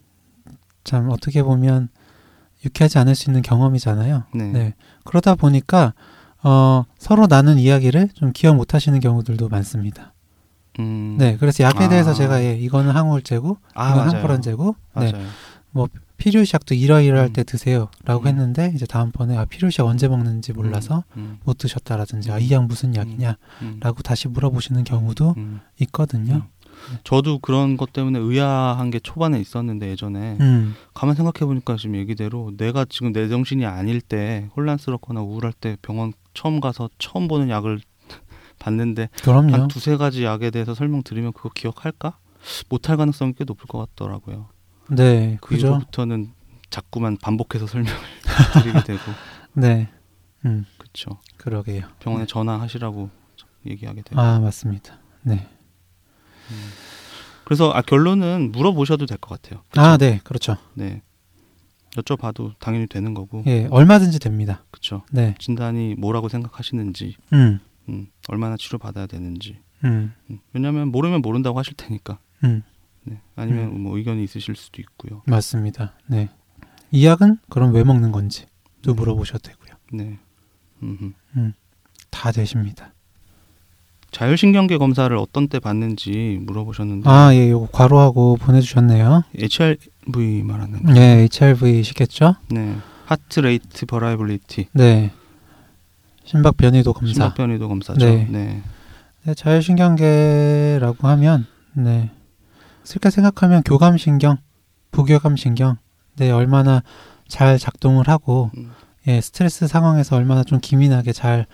참 0.87 1.11
어떻게 1.11 1.43
보면 1.43 1.89
유쾌하지 2.65 2.99
않을 2.99 3.15
수 3.15 3.29
있는 3.29 3.43
경험이잖아요. 3.43 4.23
네. 4.35 4.45
네. 4.45 4.75
그러다 5.05 5.35
보니까 5.35 5.93
어, 6.43 6.85
서로 6.97 7.27
나눈 7.27 7.59
이야기를 7.59 8.11
좀 8.15 8.33
기억 8.33 8.55
못 8.57 8.73
하시는 8.73 8.99
경우들도 9.01 9.49
많습니다. 9.49 10.15
음, 10.79 11.17
네. 11.19 11.37
그래서 11.39 11.65
약에 11.65 11.85
아. 11.85 11.89
대해서 11.89 12.13
제가 12.15 12.43
예, 12.45 12.57
이거는 12.57 12.91
항우울제고, 12.93 13.59
아, 13.75 13.91
이건. 13.93 14.09
항프런제고, 14.15 14.77
네. 15.01 15.13
맞아요. 15.13 15.27
필요시약도 16.17 16.75
이러이러할 16.75 17.29
음. 17.29 17.33
때 17.35 17.45
드세요라고 17.45 18.23
음. 18.23 18.27
했는데 18.27 18.73
이제 18.75 18.87
다음번에 18.87 19.37
아 19.37 19.45
필요시약 19.45 19.87
언제 19.87 20.09
먹는지 20.09 20.55
몰라서 20.55 21.05
음, 21.19 21.39
못 21.45 21.59
드셨다라든지 21.59 22.33
아 22.33 22.39
이 22.39 22.51
약 22.53 22.65
무슨 22.67 22.95
약이냐라고 22.97 23.37
음, 23.63 23.79
다시 24.03 24.27
물어보시는 24.29 24.85
경우도 24.85 25.35
음. 25.37 25.61
있거든요. 25.83 26.47
저도 27.05 27.39
그런 27.41 27.77
것 27.77 27.93
때문에 27.93 28.19
의아한 28.19 28.91
게 28.91 28.99
초반에 28.99 29.39
있었는데 29.41 29.91
예전에 29.91 30.39
음, 30.41 30.75
가만 30.95 31.15
생각해 31.15 31.47
보니까 31.47 31.77
지금 31.77 31.97
얘기대로 31.97 32.53
내가 32.57 32.87
지금 32.89 33.13
내 33.13 33.29
정신이 33.29 33.67
아닐 33.67 34.01
때 34.01 34.49
혼란스럽거나 34.57 35.21
우울할 35.21 35.53
때 35.53 35.77
병원 35.83 36.13
처음 36.33 36.61
가서 36.61 36.89
처음 36.99 37.29
보는 37.29 37.51
약을 37.51 37.81
봤는데 38.71 39.09
그럼요. 39.23 39.53
한 39.53 39.69
두세 39.69 39.97
가지 39.97 40.25
약에 40.25 40.51
대해서 40.51 40.75
설명드리면 40.75 41.33
그거 41.33 41.51
기억할까? 41.55 42.19
못할 42.69 42.97
가능성이 42.97 43.33
꽤 43.39 43.45
높을 43.45 43.67
것 43.67 43.79
같더라고요. 43.79 44.49
네, 44.91 45.39
그 45.41 45.51
그죠. 45.51 45.69
이후부터는 45.69 46.33
자꾸만 46.71 47.17
반복해서 47.17 47.67
설명을 47.69 47.99
드리게 48.55 48.83
되고 48.85 49.01
네, 49.55 49.89
음, 50.45 50.67
그렇죠. 50.79 51.19
그러게요. 51.37 51.87
병원에 52.01 52.27
전화하시라고 52.27 53.11
얘기하게 53.67 54.03
되고. 54.03 54.21
아 54.21 54.39
맞습니다. 54.41 54.99
네. 55.23 55.49
음. 56.51 56.69
그래서 57.45 57.71
아, 57.71 57.81
결론은 57.83 58.51
물어보셔도 58.53 59.07
될 59.07 59.19
것 59.19 59.41
같아요. 59.41 59.63
그쵸? 59.71 59.81
아, 59.81 59.97
네, 59.97 60.21
그렇죠. 60.25 60.57
네. 60.75 61.03
여쭤봐도 61.97 62.55
당연히 62.59 62.87
되는 62.89 63.15
거고. 63.15 63.43
예, 63.47 63.67
얼마든지 63.71 64.19
됩니다. 64.19 64.65
그렇죠. 64.71 65.03
네, 65.13 65.35
진단이 65.39 65.95
뭐라고 65.97 66.29
생각하시는지, 66.29 67.17
음, 67.33 67.61
음, 67.89 68.09
얼마나 68.29 68.57
치료 68.57 68.79
받아야 68.79 69.07
되는지. 69.07 69.59
음, 69.85 70.13
음, 70.31 70.39
왜냐하면 70.53 70.89
모르면 70.89 71.23
모른다고 71.23 71.59
하실 71.59 71.75
테니까. 71.77 72.19
음, 72.45 72.63
네. 73.05 73.21
아니면 73.37 73.67
음. 73.67 73.81
뭐 73.83 73.97
의견이 73.97 74.23
있으실 74.25 74.57
수도 74.57 74.83
있고요. 74.83 75.23
맞습니다. 75.27 75.95
네. 76.07 76.29
이 76.91 77.07
약은 77.07 77.39
그럼 77.49 77.75
왜 77.75 77.85
먹는 77.85 78.13
건지 78.13 78.47
또 78.83 78.93
음. 78.93 78.97
물어보셔도 78.97 79.51
되고요. 79.51 79.77
네. 79.93 80.19
음흠. 80.83 81.13
다 82.11 82.33
되십니다. 82.33 82.93
자율신경계 84.11 84.79
검사를 84.79 85.15
어떤 85.17 85.49
때 85.49 85.59
받는지 85.61 86.39
물어보셨는데 86.43 87.09
아, 87.09 87.35
예, 87.35 87.51
요거 87.51 87.67
괄호하고 87.67 88.37
보내 88.41 88.61
주셨네요. 88.61 89.25
HRV 89.37 90.43
말하는 90.43 90.83
거. 90.83 90.93
네, 90.93 91.27
HRV시겠죠? 91.31 92.37
네. 92.49 92.77
Heart 93.05 93.41
rate 93.41 93.85
variability. 93.85 94.69
네. 94.73 95.13
심박 96.27 96.57
변이도 96.57 96.93
검사. 96.93 97.13
심박 97.13 97.35
변이도 97.35 97.69
검사죠. 97.69 98.05
네. 98.05 98.27
네. 98.31 98.63
네, 99.25 99.35
자율신경계라고 99.35 101.09
하면, 101.09 101.47
네. 101.75 102.11
쉽게 102.85 103.11
생각하면 103.11 103.63
교감신경, 103.65 104.37
부교감신경, 104.93 105.77
네, 106.17 106.31
얼마나 106.31 106.83
잘 107.29 107.59
작동을 107.59 108.09
하고, 108.09 108.51
음. 108.57 108.71
예, 109.09 109.21
스트레스 109.21 109.67
상황에서 109.67 110.17
얼마나 110.17 110.43
좀 110.45 110.61
기민하게 110.61 111.13
잘 111.13 111.47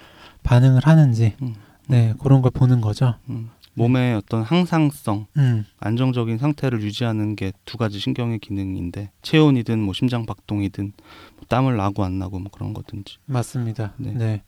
반응을 0.42 0.82
하는지, 0.86 1.34
음. 1.42 1.54
네, 1.88 2.14
그런 2.22 2.42
걸 2.42 2.50
보는 2.50 2.80
거죠. 2.80 3.14
음. 3.30 3.50
몸의 3.74 4.14
어떤 4.16 4.42
항상성, 4.42 5.26
음, 5.38 5.64
안정적인 5.80 6.36
상태를 6.36 6.82
유지하는 6.82 7.36
게 7.36 7.52
두 7.64 7.78
가지 7.78 7.98
신경의 7.98 8.38
기능인데 8.40 9.10
체온이든 9.22 9.78
뭐 9.80 9.94
심장 9.94 10.26
박동이든 10.26 10.92
뭐 11.36 11.44
땀을 11.48 11.78
나고 11.78 12.04
안 12.04 12.18
나고 12.18 12.38
뭐 12.38 12.50
그런 12.52 12.74
거든지. 12.74 13.16
맞습니다. 13.24 13.94
네. 13.96 14.12
네. 14.12 14.42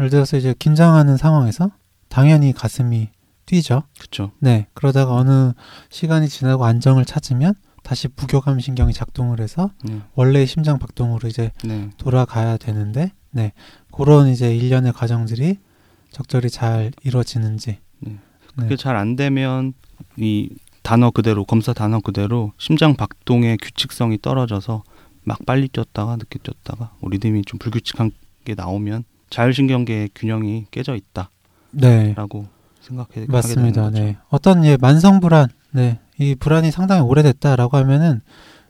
예를 0.00 0.08
들어서 0.08 0.38
이제 0.38 0.54
긴장하는 0.58 1.18
상황에서 1.18 1.70
당연히 2.08 2.54
가슴이 2.54 3.10
뛰죠. 3.44 3.82
그렇죠. 3.98 4.32
네. 4.38 4.66
그러다가 4.72 5.14
어느 5.14 5.52
시간이 5.90 6.28
지나고 6.28 6.64
안정을 6.64 7.04
찾으면 7.04 7.54
다시 7.82 8.08
부교감 8.08 8.60
신경이 8.60 8.94
작동을 8.94 9.40
해서 9.40 9.70
네. 9.84 10.00
원래의 10.14 10.46
심장 10.46 10.78
박동으로 10.78 11.28
이제 11.28 11.52
네. 11.64 11.90
돌아가야 11.98 12.56
되는데, 12.56 13.12
네. 13.30 13.52
그런 13.92 14.28
이제 14.28 14.56
일련의 14.56 14.94
과정들이 14.94 15.58
적절히 16.10 16.48
잘 16.48 16.92
이루어지는지. 17.02 17.78
네. 17.98 18.12
네. 18.12 18.18
그게 18.56 18.76
잘 18.76 18.96
안 18.96 19.16
되면 19.16 19.74
이 20.16 20.48
단어 20.82 21.10
그대로 21.10 21.44
검사 21.44 21.74
단어 21.74 22.00
그대로 22.00 22.52
심장 22.56 22.96
박동의 22.96 23.58
규칙성이 23.58 24.18
떨어져서 24.22 24.82
막 25.24 25.44
빨리 25.44 25.68
뛰었다가 25.68 26.16
늦게 26.16 26.38
뛰었다가 26.38 26.94
뭐 27.00 27.10
리듬이 27.10 27.42
좀 27.44 27.58
불규칙한 27.58 28.12
게 28.46 28.54
나오면 28.54 29.04
자율신경계의 29.30 30.10
균형이 30.14 30.66
깨져 30.70 30.94
있다라고 30.96 31.30
네. 31.72 32.14
생각해 32.80 33.26
맞습니다. 33.28 33.90
네. 33.90 34.16
어떤 34.28 34.64
예, 34.64 34.76
만성 34.76 35.20
불안, 35.20 35.48
네. 35.70 36.00
이 36.18 36.34
불안이 36.34 36.70
상당히 36.70 37.02
오래됐다라고 37.02 37.76
하면은 37.76 38.20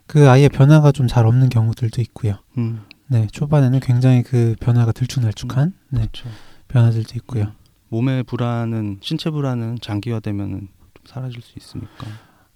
그 0.06 0.28
아이의 0.28 0.48
변화가 0.50 0.92
좀 0.92 1.06
잘 1.08 1.26
없는 1.26 1.48
경우들도 1.48 2.00
있고요. 2.02 2.34
음, 2.58 2.82
네. 3.08 3.26
초반에는 3.32 3.80
굉장히 3.80 4.22
그 4.22 4.54
변화가 4.60 4.92
들쭉날쭉한 4.92 5.72
네, 5.90 6.00
그렇죠. 6.00 6.28
변화들도 6.68 7.14
있고요. 7.16 7.52
몸의 7.88 8.22
불안은 8.24 8.98
신체 9.02 9.30
불안은 9.30 9.78
장기화되면은 9.80 10.60
좀 10.60 11.04
사라질 11.06 11.40
수 11.42 11.54
있으니까. 11.56 12.06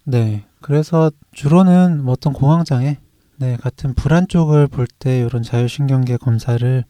네. 0.03 0.45
그래서 0.61 1.11
주로는 1.33 2.03
뭐 2.03 2.13
어떤 2.13 2.31
공황장애 2.33 2.97
네, 3.37 3.57
같은 3.57 3.93
불안 3.95 4.27
쪽을 4.29 4.67
볼 4.67 4.87
때 4.87 5.19
이런 5.19 5.43
자율신경계 5.43 6.17
검사를 6.17 6.85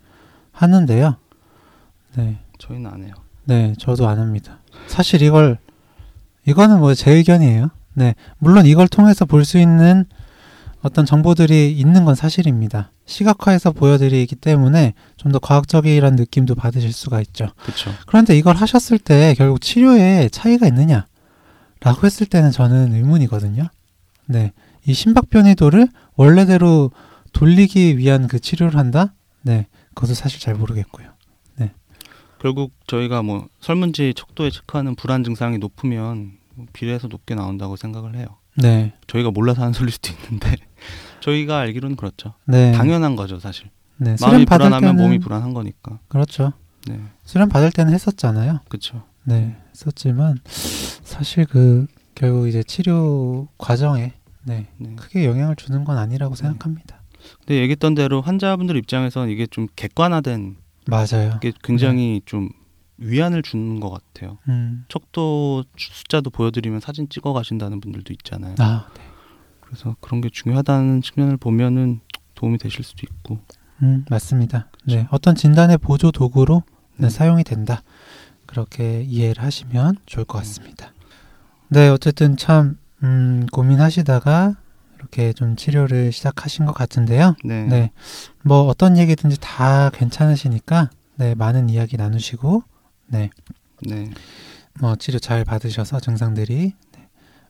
하는데요. 0.55 1.17
네. 2.15 2.39
저희는 2.59 2.89
안 2.89 3.03
해요. 3.03 3.13
네, 3.43 3.73
저도 3.77 4.07
안 4.07 4.17
합니다. 4.19 4.59
사실 4.87 5.21
이걸 5.21 5.57
이거는 6.45 6.79
뭐 6.79 6.93
제 6.95 7.11
의견이에요. 7.11 7.69
네. 7.93 8.15
물론 8.39 8.65
이걸 8.65 8.87
통해서 8.87 9.25
볼 9.25 9.45
수 9.45 9.57
있는 9.59 10.05
어떤 10.81 11.05
정보들이 11.05 11.71
있는 11.71 12.05
건 12.05 12.13
사실입니다. 12.15 12.91
시각화해서 13.05 13.71
보여드리기 13.71 14.35
때문에 14.35 14.93
좀 15.17 15.31
더 15.31 15.39
과학적이란 15.39 16.15
느낌도 16.15 16.55
받으실 16.55 16.93
수가 16.93 17.19
있죠. 17.21 17.47
그렇죠. 17.63 17.91
그런데 18.07 18.37
이걸 18.37 18.55
하셨을 18.55 18.99
때 18.99 19.33
결국 19.37 19.61
치료에 19.61 20.29
차이가 20.31 20.67
있느냐? 20.67 21.05
라고 21.81 22.05
했을 22.05 22.25
때는 22.27 22.51
저는 22.51 22.93
의문이거든요. 22.93 23.67
네. 24.27 24.53
이 24.85 24.93
심박 24.93 25.29
변이도를 25.29 25.87
원래대로 26.15 26.91
돌리기 27.33 27.97
위한 27.97 28.27
그 28.27 28.39
치료를 28.39 28.77
한다? 28.79 29.13
네. 29.41 29.67
그것도 29.95 30.13
사실 30.13 30.39
잘 30.39 30.53
모르겠고요. 30.53 31.15
결국 32.45 32.73
저희가 32.85 33.23
뭐 33.23 33.47
설문지 33.59 34.13
척도에 34.15 34.51
체크하는 34.51 34.93
불안 34.93 35.23
증상이 35.23 35.57
높으면 35.57 36.37
뭐 36.53 36.67
비례해서 36.73 37.07
높게 37.07 37.33
나온다고 37.33 37.75
생각을 37.75 38.15
해요. 38.15 38.27
네. 38.55 38.93
저희가 39.07 39.31
몰라서 39.31 39.61
하는 39.61 39.73
소리일 39.73 39.93
수도 39.93 40.11
있는데 40.13 40.55
저희가 41.21 41.57
알기로는 41.59 41.95
그렇죠. 41.95 42.35
네. 42.45 42.71
당연한 42.73 43.15
거죠, 43.15 43.39
사실. 43.39 43.71
네. 43.97 44.15
마음이 44.21 44.45
불안하면 44.45 44.95
몸이 44.95 45.17
불안한 45.19 45.55
거니까. 45.55 45.97
그렇죠. 46.07 46.53
네, 46.87 47.01
수련 47.23 47.49
받을 47.49 47.71
때는 47.71 47.91
했었잖아요. 47.93 48.59
그렇죠. 48.69 49.03
네. 49.23 49.55
했었지만 49.71 50.37
사실 50.45 51.45
그 51.45 51.87
결국 52.13 52.47
이제 52.47 52.61
치료 52.61 53.47
과정에 53.57 54.13
네. 54.43 54.67
네. 54.77 54.95
크게 54.97 55.25
영향을 55.25 55.55
주는 55.55 55.83
건 55.83 55.97
아니라고 55.97 56.35
네. 56.35 56.41
생각합니다. 56.43 57.01
근데 57.39 57.61
얘기했던 57.61 57.95
대로 57.95 58.21
환자분들 58.21 58.75
입장에서는 58.77 59.31
이게 59.31 59.47
좀 59.47 59.67
객관화된 59.75 60.57
맞아요. 60.87 61.39
게 61.41 61.51
굉장히 61.63 62.21
좀 62.25 62.49
위안을 62.97 63.41
주는 63.41 63.79
것 63.79 63.89
같아요. 63.89 64.37
음. 64.47 64.85
척도 64.87 65.63
숫자도 65.77 66.29
보여드리면 66.29 66.79
사진 66.79 67.09
찍어 67.09 67.33
가신다는 67.33 67.81
분들도 67.81 68.13
있잖아요. 68.13 68.55
아, 68.59 68.87
네. 68.95 69.01
그래서 69.61 69.95
그런 69.99 70.21
게 70.21 70.29
중요하다는 70.29 71.01
측면을 71.01 71.37
보면은 71.37 71.99
도움이 72.35 72.57
되실 72.57 72.83
수도 72.83 73.01
있고. 73.03 73.39
음, 73.81 74.05
맞습니다. 74.09 74.69
네, 74.85 75.07
어떤 75.11 75.35
진단의 75.35 75.79
보조 75.79 76.11
도구로 76.11 76.63
네, 76.97 77.07
네. 77.07 77.09
사용이 77.09 77.43
된다. 77.43 77.81
그렇게 78.45 79.01
이해를 79.03 79.43
하시면 79.43 79.97
좋을 80.05 80.23
것 80.25 80.37
같습니다. 80.39 80.93
네, 81.67 81.89
어쨌든 81.89 82.37
참 82.37 82.77
음, 83.03 83.45
고민하시다가 83.51 84.55
이렇게 85.05 85.33
좀 85.33 85.55
치료를 85.55 86.11
시작하신 86.11 86.65
것 86.65 86.73
같은데요. 86.73 87.35
네. 87.43 87.63
네, 87.65 87.91
뭐 88.43 88.61
어떤 88.63 88.97
얘기든지 88.97 89.37
다 89.39 89.91
괜찮으시니까 89.91 90.89
네, 91.17 91.35
많은 91.35 91.69
이야기 91.69 91.95
나누시고 91.95 92.63
네, 93.07 93.29
네. 93.83 94.09
뭐 94.79 94.95
치료 94.95 95.19
잘 95.19 95.45
받으셔서 95.45 95.99
증상들이 95.99 96.73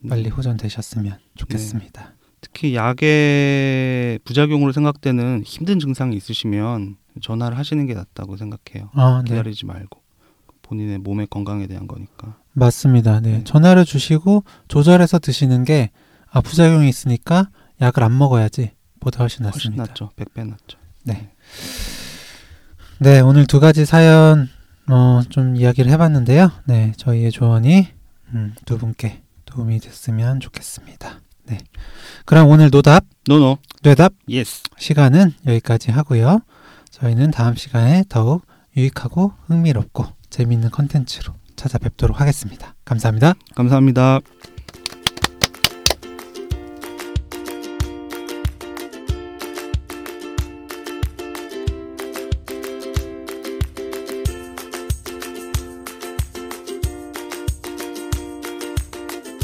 빨리 0.08 0.24
네. 0.24 0.28
호전되셨으면 0.28 1.18
좋겠습니다. 1.36 2.14
특히 2.42 2.76
약의 2.76 4.20
부작용으로 4.24 4.72
생각되는 4.72 5.42
힘든 5.44 5.80
증상이 5.80 6.14
있으시면 6.14 6.96
전화를 7.22 7.56
하시는 7.56 7.86
게 7.86 7.94
낫다고 7.94 8.36
생각해요. 8.36 8.90
아, 8.92 9.22
네. 9.24 9.30
기다리지 9.30 9.64
말고 9.64 10.00
본인의 10.60 10.98
몸의 10.98 11.28
건강에 11.28 11.66
대한 11.66 11.86
거니까. 11.88 12.36
맞습니다. 12.52 13.20
네. 13.20 13.38
네. 13.38 13.44
전화를 13.44 13.86
주시고 13.86 14.44
조절해서 14.68 15.18
드시는 15.18 15.64
게 15.64 15.90
아, 16.36 16.42
부작용이 16.42 16.86
있으니까 16.86 17.48
약을 17.80 18.02
안 18.02 18.18
먹어야지 18.18 18.72
보다 19.00 19.20
훨씬 19.20 19.46
훨씬 19.46 19.70
낫습니다. 19.70 19.84
낫죠. 19.84 20.10
100배 20.16 20.46
낫죠. 20.46 20.76
네. 21.04 21.30
네, 22.98 23.20
오늘 23.20 23.46
두 23.46 23.58
가지 23.58 23.86
사연 23.86 24.50
어, 24.86 25.22
좀 25.30 25.56
이야기를 25.56 25.90
해봤는데요. 25.92 26.50
네, 26.66 26.92
저희의 26.98 27.30
조언이 27.32 27.88
음, 28.34 28.54
두 28.66 28.76
분께 28.76 29.22
도움이 29.46 29.80
됐으면 29.80 30.40
좋겠습니다. 30.40 31.22
네, 31.44 31.56
그럼 32.26 32.48
오늘 32.48 32.68
노답, 32.70 33.04
no 33.26 33.38
no. 33.38 33.56
뇌답 33.82 34.12
yes. 34.28 34.64
시간은 34.76 35.32
여기까지 35.46 35.90
하고요. 35.90 36.40
저희는 36.90 37.30
다음 37.30 37.54
시간에 37.54 38.04
더욱 38.10 38.44
유익하고 38.76 39.32
흥미롭고 39.46 40.04
재미있는 40.28 40.68
컨텐츠로 40.68 41.32
찾아뵙도록 41.56 42.20
하겠습니다. 42.20 42.74
감사합니다. 42.84 43.32
감사합니다. 43.54 44.20